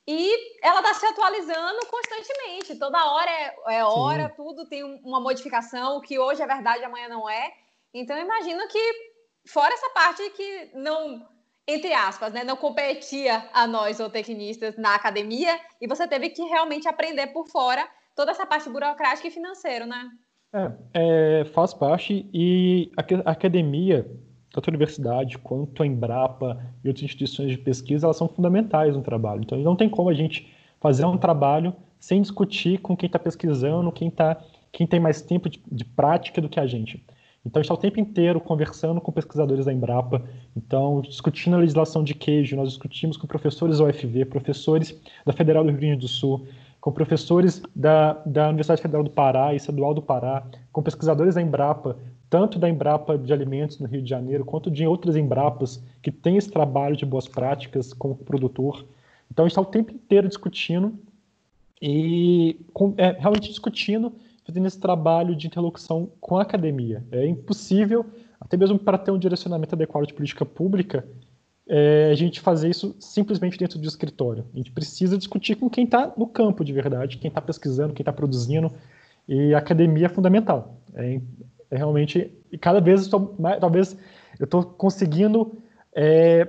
e 0.08 0.58
ela 0.66 0.80
está 0.80 0.94
se 0.94 1.06
atualizando 1.06 1.86
constantemente. 1.88 2.80
Toda 2.80 3.12
hora 3.12 3.30
é, 3.30 3.56
é 3.70 3.84
hora, 3.84 4.30
Sim. 4.30 4.36
tudo 4.36 4.66
tem 4.68 4.84
uma 5.04 5.20
modificação, 5.20 5.98
o 5.98 6.02
que 6.02 6.18
hoje 6.18 6.42
é 6.42 6.48
verdade, 6.48 6.84
amanhã 6.84 7.10
não 7.10 7.30
é. 7.30 7.52
Então, 7.94 8.18
imagino 8.18 8.68
que 8.68 9.08
Fora 9.48 9.74
essa 9.74 9.90
parte 9.92 10.30
que 10.32 10.72
não, 10.76 11.26
entre 11.68 11.94
aspas, 11.94 12.34
né, 12.34 12.44
não 12.44 12.58
competia 12.58 13.50
a 13.54 13.66
nós, 13.66 13.98
zootecnistas, 13.98 14.78
na 14.78 14.96
academia, 14.96 15.58
e 15.80 15.88
você 15.88 16.08
teve 16.08 16.30
que 16.30 16.44
realmente 16.44 16.88
aprender 16.88 17.28
por 17.28 17.48
fora 17.48 17.88
toda 18.16 18.32
essa 18.32 18.46
parte 18.46 18.70
burocrática 18.70 19.28
e 19.28 19.32
financeira, 19.32 19.86
né? 19.86 20.10
É, 20.54 21.42
é, 21.42 21.46
faz 21.46 21.74
parte, 21.74 22.30
e 22.34 22.92
a, 22.98 23.32
academia, 23.32 24.06
tanto 24.58 24.70
a 24.70 24.72
universidade 24.72 25.38
quanto 25.38 25.84
a 25.84 25.88
Embrapa 25.88 26.60
e 26.84 26.88
outras 26.88 27.04
instituições 27.04 27.52
de 27.52 27.58
pesquisa, 27.60 28.08
elas 28.08 28.18
são 28.18 28.28
fundamentais 28.28 28.96
no 28.96 29.04
trabalho. 29.04 29.42
Então, 29.44 29.58
não 29.60 29.76
tem 29.76 29.88
como 29.88 30.10
a 30.10 30.14
gente 30.14 30.52
fazer 30.80 31.06
um 31.06 31.18
trabalho 31.18 31.74
sem 32.00 32.22
discutir 32.22 32.80
com 32.80 32.98
quem 32.98 33.06
está 33.06 33.20
pesquisando, 33.20 33.92
quem, 33.92 34.10
tá, 34.10 34.42
quem 34.72 34.88
tem 34.88 35.00
mais 35.00 35.22
tempo 35.22 35.48
de, 35.48 35.62
de 35.72 35.86
prática 35.86 36.42
do 36.42 36.50
que 36.50 36.60
a 36.60 36.66
gente. 36.66 37.04
Então, 37.46 37.62
está 37.62 37.74
o 37.74 37.78
tempo 37.78 38.00
inteiro 38.00 38.42
conversando 38.42 39.00
com 39.00 39.12
pesquisadores 39.12 39.66
da 39.66 39.72
Embrapa, 39.72 40.24
então, 40.56 41.02
discutindo 41.02 41.56
a 41.56 41.60
legislação 41.60 42.04
de 42.04 42.16
queijo, 42.16 42.56
nós 42.56 42.70
discutimos 42.70 43.16
com 43.16 43.28
professores 43.28 43.78
da 43.78 43.86
UFV, 43.86 44.26
professores 44.26 45.00
da 45.24 45.34
Federal 45.34 45.64
do 45.64 45.70
Rio 45.70 45.80
Grande 45.80 46.02
do 46.02 46.08
Sul, 46.08 46.48
com 46.88 46.94
professores 46.94 47.62
da, 47.76 48.14
da 48.26 48.48
Universidade 48.48 48.82
Federal 48.82 49.04
do 49.04 49.10
Pará 49.10 49.54
e 49.54 49.58
Estadual 49.58 49.94
do 49.94 50.02
Pará, 50.02 50.48
com 50.72 50.82
pesquisadores 50.82 51.36
da 51.36 51.42
Embrapa, 51.42 51.98
tanto 52.30 52.58
da 52.58 52.70
Embrapa 52.70 53.18
de 53.18 53.34
Alimentos 53.34 53.78
no 53.78 53.88
Rio 53.88 54.02
de 54.02 54.10
Janeiro, 54.10 54.46
quanto 54.46 54.72
de 54.72 54.88
outras 54.88 55.18
Embrapas 55.18 55.84
que 56.02 56.10
têm 56.10 56.38
esse 56.38 56.50
trabalho 56.50 56.96
de 56.96 57.06
boas 57.06 57.28
práticas 57.28 57.92
como 57.92 58.16
produtor. 58.16 58.86
Então, 59.30 59.44
a 59.44 59.50
gente 59.50 59.52
está 59.52 59.62
o 59.62 59.66
tempo 59.66 59.92
inteiro 59.92 60.30
discutindo 60.30 60.98
e 61.82 62.58
com, 62.72 62.94
é, 62.96 63.18
realmente 63.20 63.50
discutindo 63.50 64.14
fazendo 64.46 64.66
esse 64.66 64.80
trabalho 64.80 65.36
de 65.36 65.46
interlocução 65.46 66.10
com 66.22 66.38
a 66.38 66.44
academia. 66.44 67.04
É 67.12 67.28
impossível, 67.28 68.06
até 68.40 68.56
mesmo 68.56 68.80
para 68.80 68.98
ter 68.98 69.12
um 69.12 69.20
direcionamento 69.20 69.76
adequado 69.76 70.08
de 70.08 70.14
política 70.14 70.46
pública, 70.46 71.06
é, 71.70 72.10
a 72.12 72.16
gente 72.16 72.40
fazer 72.40 72.70
isso 72.70 72.96
simplesmente 73.00 73.58
dentro 73.58 73.78
do 73.78 73.88
escritório. 73.88 74.46
A 74.54 74.58
gente 74.58 74.72
precisa 74.72 75.18
discutir 75.18 75.56
com 75.56 75.70
quem 75.70 75.84
está 75.84 76.14
no 76.18 76.28
campo 76.28 76.64
de 76.64 76.72
verdade, 76.72 77.18
quem 77.18 77.30
está 77.30 77.42
pesquisando, 77.42 77.94
quem 77.94 78.04
está 78.04 78.14
produzindo, 78.14 78.72
e 79.28 79.54
a 79.54 79.58
academia 79.58 80.06
é 80.06 80.10
fundamental. 80.10 80.82
É, 80.94 81.20
é 81.70 81.78
realmente, 81.78 82.32
e 82.52 82.58
cada 82.58 82.80
vez, 82.80 83.08
tô, 83.08 83.20
talvez, 83.60 83.98
eu 84.40 84.46
estou 84.46 84.64
conseguindo 84.64 85.58
é, 85.94 86.48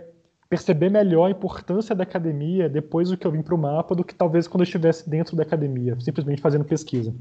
perceber 0.48 0.88
melhor 0.90 1.26
a 1.26 1.31
importância 1.31 1.94
da 1.94 2.04
academia 2.04 2.68
depois 2.68 3.11
do 3.11 3.16
que 3.16 3.26
eu 3.26 3.33
vim 3.33 3.42
para 3.42 3.54
o 3.54 3.59
mapa 3.59 3.94
do 3.94 4.04
que 4.04 4.14
talvez 4.14 4.46
quando 4.46 4.61
eu 4.61 4.64
estivesse 4.64 5.09
dentro 5.09 5.37
da 5.37 5.42
academia, 5.42 5.98
simplesmente 6.00 6.40
fazendo 6.40 6.64
pesquisa. 6.64 7.14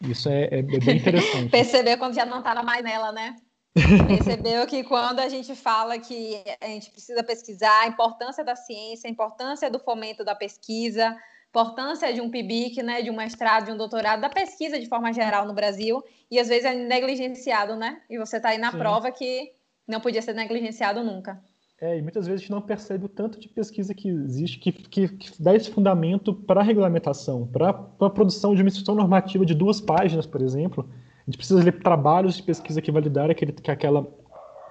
Isso 0.00 0.28
é, 0.28 0.44
é, 0.44 0.58
é 0.58 0.62
bem 0.62 0.96
interessante. 0.98 1.50
Perceber 1.50 1.96
quando 1.96 2.14
já 2.14 2.26
não 2.26 2.38
estava 2.38 2.62
mais 2.62 2.82
nela, 2.82 3.12
né? 3.12 3.36
Percebeu 3.74 4.66
que 4.66 4.82
quando 4.82 5.20
a 5.20 5.28
gente 5.28 5.54
fala 5.54 5.98
que 5.98 6.42
a 6.60 6.66
gente 6.66 6.90
precisa 6.90 7.22
pesquisar, 7.22 7.82
a 7.82 7.86
importância 7.86 8.44
da 8.44 8.56
ciência, 8.56 9.08
a 9.08 9.10
importância 9.10 9.70
do 9.70 9.78
fomento 9.78 10.24
da 10.24 10.34
pesquisa, 10.34 11.16
importância 11.48 12.12
de 12.12 12.20
um 12.20 12.30
PIBIC, 12.30 12.82
né, 12.82 13.02
de 13.02 13.10
um 13.10 13.16
mestrado, 13.16 13.66
de 13.66 13.72
um 13.72 13.76
doutorado, 13.76 14.20
da 14.20 14.28
pesquisa 14.28 14.78
de 14.78 14.86
forma 14.86 15.12
geral 15.12 15.46
no 15.46 15.54
Brasil, 15.54 16.02
e 16.30 16.38
às 16.38 16.48
vezes 16.48 16.64
é 16.64 16.74
negligenciado, 16.74 17.76
né? 17.76 18.00
E 18.08 18.18
você 18.18 18.36
está 18.36 18.50
aí 18.50 18.58
na 18.58 18.70
Sim. 18.70 18.78
prova 18.78 19.10
que 19.10 19.52
não 19.86 20.00
podia 20.00 20.20
ser 20.20 20.34
negligenciado 20.34 21.02
nunca. 21.02 21.42
É, 21.80 21.96
e 21.96 22.02
muitas 22.02 22.26
vezes 22.26 22.40
a 22.40 22.42
gente 22.42 22.50
não 22.50 22.60
percebe 22.60 23.04
o 23.04 23.08
tanto 23.08 23.38
de 23.38 23.48
pesquisa 23.48 23.94
que 23.94 24.08
existe 24.08 24.58
que, 24.58 24.72
que, 24.72 25.08
que 25.08 25.42
dá 25.42 25.54
esse 25.54 25.70
fundamento 25.70 26.34
para 26.34 26.60
a 26.60 26.64
regulamentação, 26.64 27.46
para 27.46 27.70
a 27.70 28.10
produção 28.10 28.54
de 28.54 28.62
uma 28.62 28.68
instrução 28.68 28.96
normativa 28.96 29.46
de 29.46 29.54
duas 29.54 29.80
páginas, 29.80 30.26
por 30.26 30.42
exemplo. 30.42 30.90
Gente 31.28 31.36
precisa 31.36 31.62
ler 31.62 31.78
trabalhos 31.80 32.36
de 32.36 32.42
pesquisa 32.42 32.82
que 32.82 32.90
validar 32.90 33.30
aquele, 33.30 33.52
que 33.52 33.70
aquela, 33.70 34.04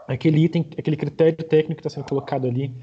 aquele 0.07 0.43
item, 0.43 0.65
aquele 0.77 0.97
critério 0.97 1.37
técnico 1.37 1.81
que 1.81 1.87
está 1.87 1.89
sendo 1.89 2.09
colocado 2.09 2.47
ali. 2.47 2.73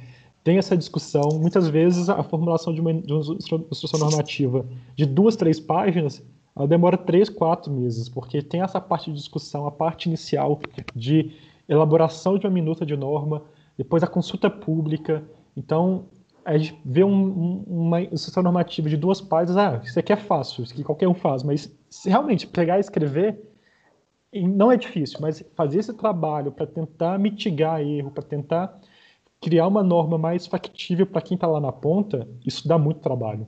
Tem 0.42 0.58
essa 0.58 0.76
discussão. 0.76 1.28
Muitas 1.40 1.68
vezes 1.68 2.08
a 2.08 2.22
formulação 2.22 2.72
de 2.72 2.80
uma, 2.80 2.94
de 2.94 3.12
uma 3.12 3.66
instrução 3.70 4.00
normativa 4.00 4.64
de 4.94 5.04
duas, 5.04 5.37
três 5.37 5.58
páginas 5.60 6.22
ela 6.56 6.68
demora 6.68 6.96
três, 6.96 7.28
quatro 7.28 7.72
meses, 7.72 8.08
porque 8.08 8.40
tem 8.40 8.62
essa 8.62 8.80
parte 8.80 9.10
de 9.10 9.16
discussão, 9.16 9.66
a 9.66 9.72
parte 9.72 10.06
inicial 10.06 10.60
de 10.94 11.32
elaboração 11.68 12.38
de 12.38 12.46
uma 12.46 12.52
minuta 12.52 12.87
de 12.87 12.96
norma, 12.96 13.42
depois 13.76 14.02
a 14.02 14.06
consulta 14.06 14.48
pública. 14.48 15.24
Então, 15.56 16.04
a 16.44 16.56
gente 16.56 16.78
vê 16.84 17.02
um, 17.02 17.64
uma 17.66 18.02
instrução 18.02 18.42
normativa 18.42 18.88
de 18.88 18.96
duas 18.96 19.20
páginas, 19.20 19.56
ah, 19.56 19.80
isso 19.82 19.98
aqui 19.98 20.12
é 20.12 20.16
fácil, 20.16 20.62
isso 20.62 20.72
aqui 20.72 20.84
qualquer 20.84 21.08
um 21.08 21.14
faz, 21.14 21.42
mas 21.42 21.74
se 21.90 22.08
realmente 22.08 22.46
pegar 22.46 22.76
e 22.76 22.80
escrever, 22.80 23.37
não 24.42 24.72
é 24.72 24.76
difícil, 24.76 25.18
mas 25.20 25.44
fazer 25.54 25.80
esse 25.80 25.92
trabalho 25.94 26.50
para 26.50 26.66
tentar 26.66 27.18
mitigar 27.18 27.80
erro, 27.80 28.10
para 28.10 28.22
tentar 28.22 28.80
criar 29.40 29.66
uma 29.66 29.82
norma 29.82 30.16
mais 30.16 30.46
factível 30.46 31.06
para 31.06 31.20
quem 31.20 31.34
está 31.34 31.46
lá 31.46 31.60
na 31.60 31.70
ponta, 31.70 32.26
isso 32.44 32.66
dá 32.66 32.78
muito 32.78 33.00
trabalho. 33.00 33.46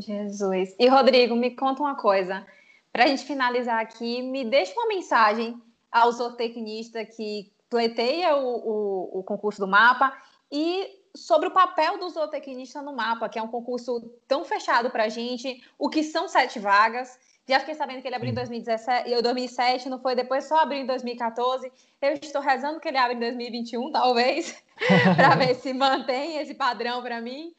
Jesus. 0.00 0.74
E 0.78 0.86
Rodrigo, 0.86 1.34
me 1.34 1.50
conta 1.50 1.82
uma 1.82 1.96
coisa. 1.96 2.46
Para 2.92 3.04
a 3.04 3.06
gente 3.06 3.24
finalizar 3.24 3.80
aqui, 3.80 4.22
me 4.22 4.44
deixa 4.44 4.72
uma 4.74 4.86
mensagem 4.86 5.60
ao 5.90 6.12
zootecnista 6.12 7.04
que 7.04 7.50
pleiteia 7.68 8.36
o, 8.36 8.46
o, 8.46 9.18
o 9.20 9.22
concurso 9.22 9.60
do 9.60 9.66
mapa 9.66 10.12
e 10.50 10.86
sobre 11.14 11.48
o 11.48 11.52
papel 11.52 11.98
do 11.98 12.08
zootecnista 12.08 12.80
no 12.80 12.94
mapa, 12.94 13.28
que 13.28 13.38
é 13.38 13.42
um 13.42 13.48
concurso 13.48 14.10
tão 14.26 14.44
fechado 14.44 14.90
para 14.90 15.04
a 15.04 15.08
gente, 15.08 15.62
o 15.78 15.88
que 15.88 16.02
são 16.02 16.28
sete 16.28 16.58
vagas. 16.58 17.18
Já 17.48 17.60
fiquei 17.60 17.74
sabendo 17.74 18.02
que 18.02 18.08
ele 18.08 18.14
abriu 18.14 18.30
em 18.30 18.34
2017, 18.34 19.08
e 19.08 19.22
2007, 19.22 19.88
não 19.88 19.98
foi? 19.98 20.14
Depois 20.14 20.44
só 20.44 20.60
abriu 20.60 20.82
em 20.82 20.86
2014. 20.86 21.72
Eu 22.02 22.12
estou 22.12 22.42
rezando 22.42 22.78
que 22.78 22.88
ele 22.88 22.98
abre 22.98 23.16
em 23.16 23.20
2021, 23.20 23.90
talvez, 23.92 24.62
para 25.16 25.34
ver 25.34 25.54
se 25.54 25.72
mantém 25.72 26.36
esse 26.36 26.54
padrão 26.54 27.02
para 27.02 27.22
mim. 27.22 27.54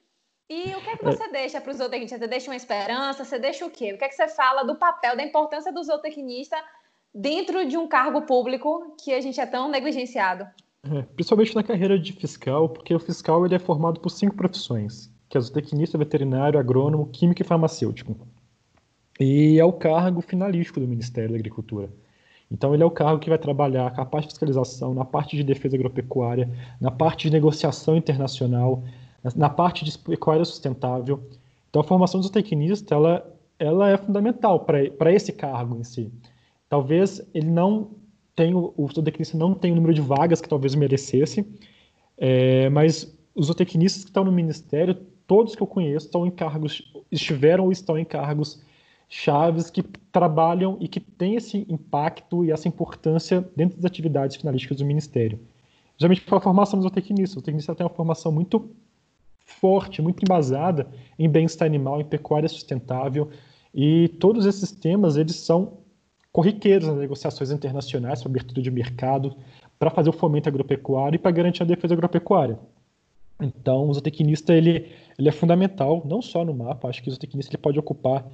E 0.48 0.76
o 0.76 0.82
que 0.82 0.90
é 0.90 0.98
que 0.98 1.04
você 1.04 1.28
deixa 1.30 1.60
para 1.60 1.72
o 1.72 1.76
zootecnista? 1.76 2.18
Você 2.18 2.28
deixa 2.28 2.52
uma 2.52 2.56
esperança? 2.56 3.24
Você 3.24 3.40
deixa 3.40 3.66
o 3.66 3.70
quê? 3.70 3.94
O 3.94 3.98
que 3.98 4.06
é 4.06 4.10
que 4.10 4.16
você 4.16 4.28
fala 4.28 4.64
do 4.64 4.76
papel, 4.76 5.16
da 5.16 5.24
importância 5.24 5.72
do 5.72 5.84
zootecnista 5.84 6.58
dentro 7.14 7.66
de 7.68 7.78
um 7.78 7.88
cargo 7.88 8.22
público 8.24 8.96
que 9.04 9.14
a 9.14 9.22
gente 9.22 9.40
é 9.42 9.46
tão 9.46 9.70
negligenciado? 9.70 10.48
É, 10.84 11.02
principalmente 11.02 11.56
na 11.56 11.64
carreira 11.64 12.00
de 12.00 12.14
fiscal, 12.14 12.70
porque 12.70 12.94
o 12.94 13.00
fiscal 13.00 13.46
ele 13.46 13.56
é 13.56 13.60
formado 13.60 14.00
por 14.00 14.10
cinco 14.10 14.36
profissões, 14.36 15.12
que 15.28 15.38
é 15.38 15.42
zootecnista, 15.42 15.98
veterinário, 15.98 16.60
agrônomo, 16.60 17.10
químico 17.10 17.42
e 17.42 17.46
farmacêutico. 17.46 18.16
E 19.20 19.60
é 19.60 19.66
o 19.66 19.74
cargo 19.74 20.22
finalístico 20.22 20.80
do 20.80 20.88
Ministério 20.88 21.32
da 21.32 21.36
Agricultura. 21.36 21.90
Então 22.50 22.74
ele 22.74 22.82
é 22.82 22.86
o 22.86 22.92
cargo 22.92 23.20
que 23.20 23.30
vai 23.30 23.38
trabalhar 23.38 23.94
com 23.94 24.02
a 24.02 24.06
parte 24.06 24.28
de 24.28 24.34
fiscalização, 24.34 24.94
na 24.94 25.06
parte 25.06 25.36
de 25.36 25.44
defesa 25.44 25.76
agropecuária, 25.76 26.50
na 26.80 26.90
parte 26.90 27.28
de 27.28 27.34
negociação 27.34 27.96
internacional, 27.96 28.84
na 29.36 29.50
parte 29.50 29.86
de 29.86 29.96
pecuária 29.98 30.44
sustentável. 30.46 31.22
Então 31.70 31.82
a 31.82 31.86
formação 31.86 32.20
do 32.20 32.24
zootecnista 32.24 32.96
ela, 32.96 33.38
ela 33.60 33.90
é 33.90 33.98
fundamental 33.98 34.62
para 34.62 35.14
esse 35.14 35.32
cargo 35.34 35.78
em 35.78 35.84
si. 35.84 36.12
Talvez 36.68 37.22
ele 37.34 37.50
não 37.50 37.92
tenha, 38.36 38.58
o 38.58 38.90
zootecnista 38.94 39.38
não 39.38 39.54
tenha 39.54 39.74
o 39.74 39.76
número 39.76 39.94
de 39.94 40.02
vagas 40.02 40.42
que 40.42 40.50
talvez 40.50 40.74
merecesse, 40.74 41.46
é, 42.18 42.70
mas 42.70 43.16
os 43.36 43.48
zootecnistas 43.48 44.04
que 44.04 44.10
estão 44.10 44.24
no 44.24 44.32
ministério, 44.32 44.96
todos 45.28 45.56
que 45.56 45.62
eu 45.62 45.68
conheço, 45.68 46.08
estão 46.08 46.26
em 46.26 46.32
cargos, 46.32 46.82
estiveram 47.12 47.66
ou 47.66 47.72
estão 47.72 47.98
em 47.98 48.06
cargos 48.06 48.62
chaves 49.10 49.72
que 49.72 49.82
trabalham 50.12 50.78
e 50.80 50.88
que 50.88 51.00
têm 51.00 51.36
esse 51.36 51.66
impacto 51.68 52.46
e 52.46 52.52
essa 52.52 52.68
importância 52.68 53.44
dentro 53.56 53.76
das 53.78 53.86
atividades 53.86 54.38
finalísticas 54.38 54.78
do 54.78 54.86
Ministério. 54.86 55.40
Geralmente, 55.98 56.22
para 56.22 56.38
a 56.38 56.42
formação 56.42 56.80
do 56.80 56.84
zootecnista, 56.84 57.34
o 57.34 57.40
zootecnista 57.40 57.76
tem 57.76 57.86
uma 57.86 57.94
formação 57.94 58.32
muito 58.32 58.70
forte, 59.40 60.02
muito 60.02 60.24
embasada 60.24 60.88
em 61.18 61.28
bem-estar 61.28 61.66
animal, 61.66 62.00
em 62.00 62.06
pecuária 62.06 62.48
sustentável, 62.48 63.30
e 63.74 64.08
todos 64.20 64.46
esses 64.46 64.72
temas, 64.72 65.18
eles 65.18 65.36
são 65.36 65.80
corriqueiros 66.32 66.88
nas 66.88 66.98
negociações 66.98 67.50
internacionais 67.50 68.22
para 68.22 68.30
abertura 68.30 68.62
de 68.62 68.70
mercado, 68.70 69.36
para 69.80 69.90
fazer 69.90 70.10
o 70.10 70.14
fomento 70.14 70.48
agropecuário 70.48 71.16
e 71.16 71.20
para 71.20 71.32
garantir 71.32 71.64
a 71.64 71.66
defesa 71.66 71.96
agropecuária. 71.96 72.60
Então, 73.42 73.90
o 73.90 73.94
zootecnista 73.94 74.54
ele, 74.54 74.92
ele 75.18 75.30
é 75.30 75.32
fundamental, 75.32 76.04
não 76.06 76.22
só 76.22 76.46
no 76.46 76.54
mapa, 76.54 76.90
acho 76.90 77.02
que 77.02 77.10
o 77.10 77.12
zootecnista 77.12 77.52
ele 77.52 77.62
pode 77.62 77.80
ocupar 77.80 78.26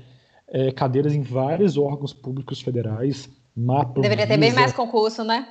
é, 0.48 0.72
cadeiras 0.72 1.14
em 1.14 1.22
vários 1.22 1.78
órgãos 1.78 2.14
públicos 2.14 2.62
federais, 2.62 3.30
mapa. 3.56 4.02
Deveria 4.02 4.28
ter 4.28 4.38
bem 4.38 4.54
mais 4.54 4.74
concurso, 4.74 5.24
né? 5.24 5.48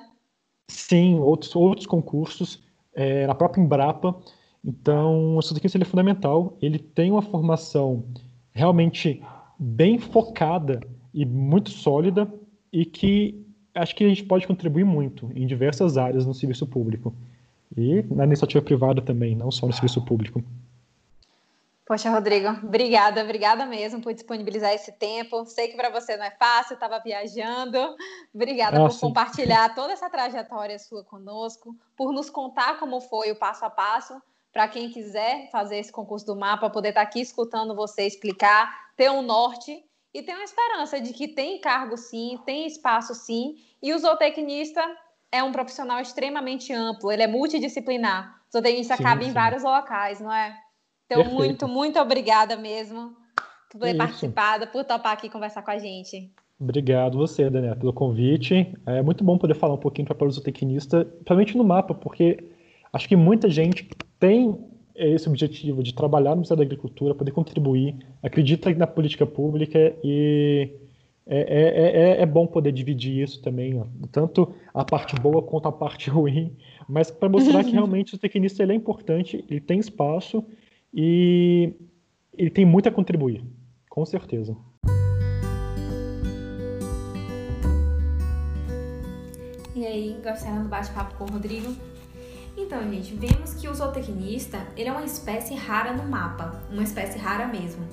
Sim, 0.68 1.18
outros, 1.18 1.54
outros 1.54 1.86
concursos, 1.86 2.62
é, 2.94 3.26
na 3.26 3.34
própria 3.34 3.62
Embrapa. 3.62 4.14
Então, 4.64 5.36
o 5.36 5.40
ele 5.40 5.82
é 5.82 5.86
fundamental, 5.86 6.56
ele 6.60 6.78
tem 6.78 7.10
uma 7.10 7.20
formação 7.20 8.04
realmente 8.52 9.22
bem 9.58 9.98
focada 9.98 10.80
e 11.12 11.26
muito 11.26 11.70
sólida 11.70 12.32
e 12.72 12.84
que 12.84 13.44
acho 13.74 13.94
que 13.94 14.04
a 14.04 14.08
gente 14.08 14.24
pode 14.24 14.46
contribuir 14.46 14.84
muito 14.84 15.30
em 15.34 15.46
diversas 15.46 15.98
áreas 15.98 16.24
no 16.24 16.32
serviço 16.32 16.66
público 16.66 17.14
e 17.76 18.04
na 18.10 18.24
iniciativa 18.24 18.64
privada 18.64 19.02
também, 19.02 19.34
não 19.34 19.50
só 19.50 19.66
no 19.66 19.72
serviço 19.72 20.02
público. 20.02 20.42
Poxa, 21.86 22.08
Rodrigo, 22.08 22.48
obrigada, 22.64 23.22
obrigada 23.22 23.66
mesmo 23.66 24.00
por 24.00 24.14
disponibilizar 24.14 24.72
esse 24.72 24.90
tempo. 24.92 25.44
Sei 25.44 25.68
que 25.68 25.76
para 25.76 25.90
você 25.90 26.16
não 26.16 26.24
é 26.24 26.30
fácil, 26.30 26.74
estava 26.74 26.98
viajando. 26.98 27.78
Obrigada 28.34 28.78
ah, 28.82 28.88
por 28.88 28.98
compartilhar 28.98 29.74
toda 29.74 29.92
essa 29.92 30.08
trajetória 30.08 30.78
sua 30.78 31.04
conosco, 31.04 31.76
por 31.94 32.10
nos 32.10 32.30
contar 32.30 32.78
como 32.78 33.02
foi 33.02 33.32
o 33.32 33.36
passo 33.36 33.66
a 33.66 33.70
passo. 33.70 34.20
Para 34.50 34.66
quem 34.68 34.88
quiser 34.88 35.50
fazer 35.50 35.76
esse 35.76 35.92
concurso 35.92 36.24
do 36.24 36.36
mapa, 36.36 36.70
poder 36.70 36.90
estar 36.90 37.02
tá 37.02 37.06
aqui 37.06 37.20
escutando 37.20 37.74
você 37.74 38.06
explicar, 38.06 38.72
ter 38.96 39.10
um 39.10 39.20
norte 39.20 39.84
e 40.14 40.22
ter 40.22 40.32
uma 40.32 40.44
esperança 40.44 41.00
de 41.00 41.12
que 41.12 41.28
tem 41.28 41.60
cargo 41.60 41.98
sim, 41.98 42.38
tem 42.46 42.64
espaço 42.66 43.14
sim, 43.14 43.56
e 43.82 43.92
o 43.92 43.98
zootecnista 43.98 44.80
é 45.30 45.42
um 45.42 45.50
profissional 45.50 46.00
extremamente 46.00 46.72
amplo, 46.72 47.10
ele 47.10 47.24
é 47.24 47.26
multidisciplinar. 47.26 48.40
O 48.48 48.52
zootecnista 48.52 48.96
sim, 48.96 49.02
cabe 49.02 49.24
sim. 49.24 49.30
em 49.30 49.34
vários 49.34 49.64
locais, 49.64 50.20
não 50.20 50.32
é? 50.32 50.56
Então, 51.14 51.22
Perfeito. 51.22 51.36
muito, 51.36 51.68
muito 51.68 51.98
obrigada 52.00 52.56
mesmo 52.56 53.12
por 53.70 53.80
ter 53.80 53.96
participado, 53.96 54.66
por 54.68 54.84
topar 54.84 55.12
aqui 55.12 55.28
conversar 55.28 55.62
com 55.62 55.70
a 55.70 55.78
gente. 55.78 56.30
Obrigado 56.58 57.18
você, 57.18 57.48
Daniela, 57.48 57.76
pelo 57.76 57.92
convite. 57.92 58.72
É 58.86 59.02
muito 59.02 59.22
bom 59.22 59.38
poder 59.38 59.54
falar 59.54 59.74
um 59.74 59.78
pouquinho 59.78 60.06
para 60.06 60.26
o 60.26 60.30
zootecnista, 60.30 61.04
principalmente 61.04 61.56
no 61.56 61.64
mapa, 61.64 61.94
porque 61.94 62.44
acho 62.92 63.08
que 63.08 63.16
muita 63.16 63.48
gente 63.48 63.88
tem 64.18 64.58
esse 64.94 65.28
objetivo 65.28 65.82
de 65.82 65.92
trabalhar 65.92 66.30
no 66.30 66.36
Ministério 66.36 66.62
da 66.62 66.66
Agricultura, 66.66 67.14
poder 67.14 67.32
contribuir, 67.32 67.96
acredita 68.22 68.72
na 68.74 68.86
política 68.86 69.26
pública 69.26 69.94
e 70.04 70.70
é, 71.26 71.38
é, 71.38 72.18
é, 72.18 72.22
é 72.22 72.26
bom 72.26 72.46
poder 72.46 72.70
dividir 72.70 73.22
isso 73.22 73.42
também, 73.42 73.78
ó, 73.80 73.86
tanto 74.12 74.54
a 74.72 74.84
parte 74.84 75.16
boa 75.16 75.42
quanto 75.42 75.66
a 75.66 75.72
parte 75.72 76.08
ruim, 76.10 76.56
mas 76.88 77.10
para 77.10 77.28
mostrar 77.28 77.64
que 77.64 77.70
realmente 77.72 78.14
o 78.14 78.18
tecnista 78.18 78.62
ele 78.62 78.72
é 78.72 78.76
importante, 78.76 79.44
ele 79.48 79.60
tem 79.60 79.80
espaço 79.80 80.44
e 80.94 81.74
ele 82.32 82.50
tem 82.50 82.64
muito 82.64 82.88
a 82.88 82.92
contribuir, 82.92 83.44
com 83.90 84.06
certeza. 84.06 84.56
E 89.74 89.84
aí, 89.84 90.16
gostaram 90.22 90.62
do 90.62 90.68
bate-papo 90.68 91.16
com 91.16 91.24
o 91.24 91.32
Rodrigo? 91.32 91.74
Então, 92.56 92.80
gente, 92.88 93.12
vemos 93.14 93.54
que 93.54 93.66
o 93.66 93.74
zootecnista 93.74 94.64
ele 94.76 94.88
é 94.88 94.92
uma 94.92 95.04
espécie 95.04 95.54
rara 95.54 95.92
no 95.92 96.08
mapa, 96.08 96.62
uma 96.70 96.84
espécie 96.84 97.18
rara 97.18 97.48
mesmo. 97.48 97.84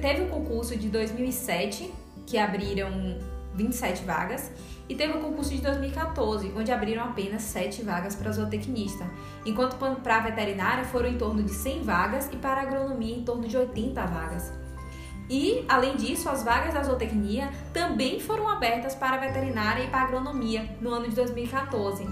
Teve 0.00 0.22
o 0.22 0.24
um 0.24 0.28
concurso 0.30 0.78
de 0.78 0.88
2007, 0.88 1.92
que 2.26 2.38
abriram 2.38 3.18
27 3.54 4.02
vagas, 4.04 4.50
E 4.88 4.94
teve 4.94 5.18
o 5.18 5.20
concurso 5.20 5.50
de 5.50 5.60
2014, 5.60 6.52
onde 6.56 6.72
abriram 6.72 7.04
apenas 7.04 7.42
7 7.42 7.82
vagas 7.82 8.16
para 8.16 8.32
zootecnista, 8.32 9.04
enquanto 9.44 9.76
para 9.76 10.20
veterinária 10.20 10.84
foram 10.84 11.08
em 11.08 11.18
torno 11.18 11.42
de 11.42 11.52
100 11.52 11.82
vagas 11.82 12.30
e 12.32 12.36
para 12.36 12.62
agronomia 12.62 13.16
em 13.16 13.22
torno 13.22 13.46
de 13.46 13.56
80 13.56 14.06
vagas. 14.06 14.52
E, 15.30 15.62
além 15.68 15.94
disso, 15.96 16.28
as 16.30 16.42
vagas 16.42 16.72
da 16.72 16.82
zootecnia 16.82 17.50
também 17.72 18.18
foram 18.18 18.48
abertas 18.48 18.94
para 18.94 19.18
veterinária 19.18 19.84
e 19.84 19.88
para 19.88 20.02
agronomia 20.02 20.76
no 20.80 20.90
ano 20.90 21.06
de 21.06 21.14
2014. 21.14 22.06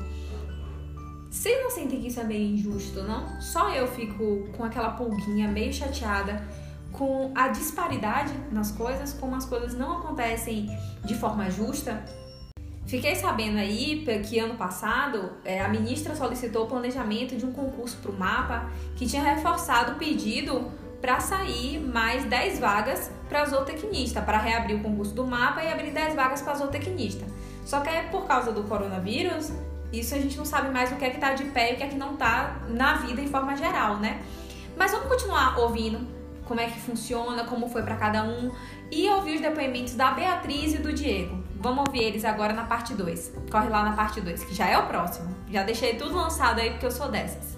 Vocês 1.30 1.62
não 1.62 1.70
sentem 1.70 2.00
que 2.00 2.08
isso 2.08 2.20
é 2.20 2.24
meio 2.24 2.54
injusto, 2.54 3.02
não? 3.02 3.40
Só 3.40 3.70
eu 3.70 3.86
fico 3.88 4.48
com 4.54 4.64
aquela 4.64 4.90
pulguinha 4.90 5.48
meio 5.48 5.72
chateada 5.72 6.46
com 6.92 7.30
a 7.34 7.48
disparidade 7.48 8.32
nas 8.50 8.70
coisas, 8.70 9.12
como 9.12 9.34
as 9.34 9.44
coisas 9.46 9.74
não 9.74 9.98
acontecem 9.98 10.66
de 11.04 11.14
forma 11.14 11.50
justa. 11.50 12.04
Fiquei 12.86 13.16
sabendo 13.16 13.58
aí 13.58 14.04
que 14.28 14.38
ano 14.38 14.54
passado 14.54 15.32
é, 15.44 15.60
a 15.60 15.68
ministra 15.68 16.14
solicitou 16.14 16.64
o 16.64 16.68
planejamento 16.68 17.36
de 17.36 17.44
um 17.44 17.52
concurso 17.52 17.96
para 17.96 18.12
o 18.12 18.16
MAPA 18.16 18.70
que 18.94 19.06
tinha 19.06 19.22
reforçado 19.22 19.92
o 19.92 19.94
pedido 19.96 20.70
para 21.00 21.18
sair 21.18 21.80
mais 21.80 22.24
10 22.24 22.60
vagas 22.60 23.10
para 23.28 23.44
zootecnista, 23.44 24.22
para 24.22 24.38
reabrir 24.38 24.76
o 24.76 24.82
concurso 24.82 25.12
do 25.12 25.26
MAPA 25.26 25.64
e 25.64 25.72
abrir 25.72 25.90
10 25.90 26.14
vagas 26.14 26.42
para 26.42 26.54
zootecnista. 26.54 27.26
Só 27.64 27.80
que 27.80 27.88
é 27.88 28.02
por 28.04 28.24
causa 28.26 28.52
do 28.52 28.62
coronavírus, 28.62 29.52
isso 29.92 30.14
a 30.14 30.18
gente 30.18 30.36
não 30.36 30.44
sabe 30.44 30.72
mais 30.72 30.92
o 30.92 30.96
que 30.96 31.04
é 31.04 31.10
que 31.10 31.16
está 31.16 31.32
de 31.32 31.44
pé 31.46 31.72
e 31.72 31.74
o 31.74 31.76
que 31.76 31.82
é 31.82 31.88
que 31.88 31.96
não 31.96 32.14
está 32.14 32.60
na 32.68 32.94
vida 32.98 33.20
em 33.20 33.26
forma 33.26 33.56
geral, 33.56 33.96
né? 33.98 34.22
Mas 34.76 34.92
vamos 34.92 35.08
continuar 35.08 35.58
ouvindo 35.58 36.06
como 36.44 36.60
é 36.60 36.66
que 36.66 36.78
funciona, 36.78 37.44
como 37.44 37.68
foi 37.68 37.82
para 37.82 37.96
cada 37.96 38.22
um 38.22 38.52
e 38.92 39.08
ouvir 39.08 39.34
os 39.34 39.40
depoimentos 39.40 39.94
da 39.94 40.12
Beatriz 40.12 40.74
e 40.74 40.78
do 40.78 40.92
Diego. 40.92 41.45
Vamos 41.58 41.86
ouvir 41.86 42.02
eles 42.02 42.24
agora 42.24 42.52
na 42.52 42.64
parte 42.64 42.94
2. 42.94 43.32
Corre 43.50 43.68
lá 43.68 43.82
na 43.82 43.92
parte 43.92 44.20
2, 44.20 44.44
que 44.44 44.54
já 44.54 44.66
é 44.66 44.78
o 44.78 44.86
próximo. 44.86 45.34
Já 45.50 45.62
deixei 45.62 45.94
tudo 45.94 46.14
lançado 46.14 46.60
aí 46.60 46.70
porque 46.70 46.86
eu 46.86 46.90
sou 46.90 47.08
dessas. 47.08 47.56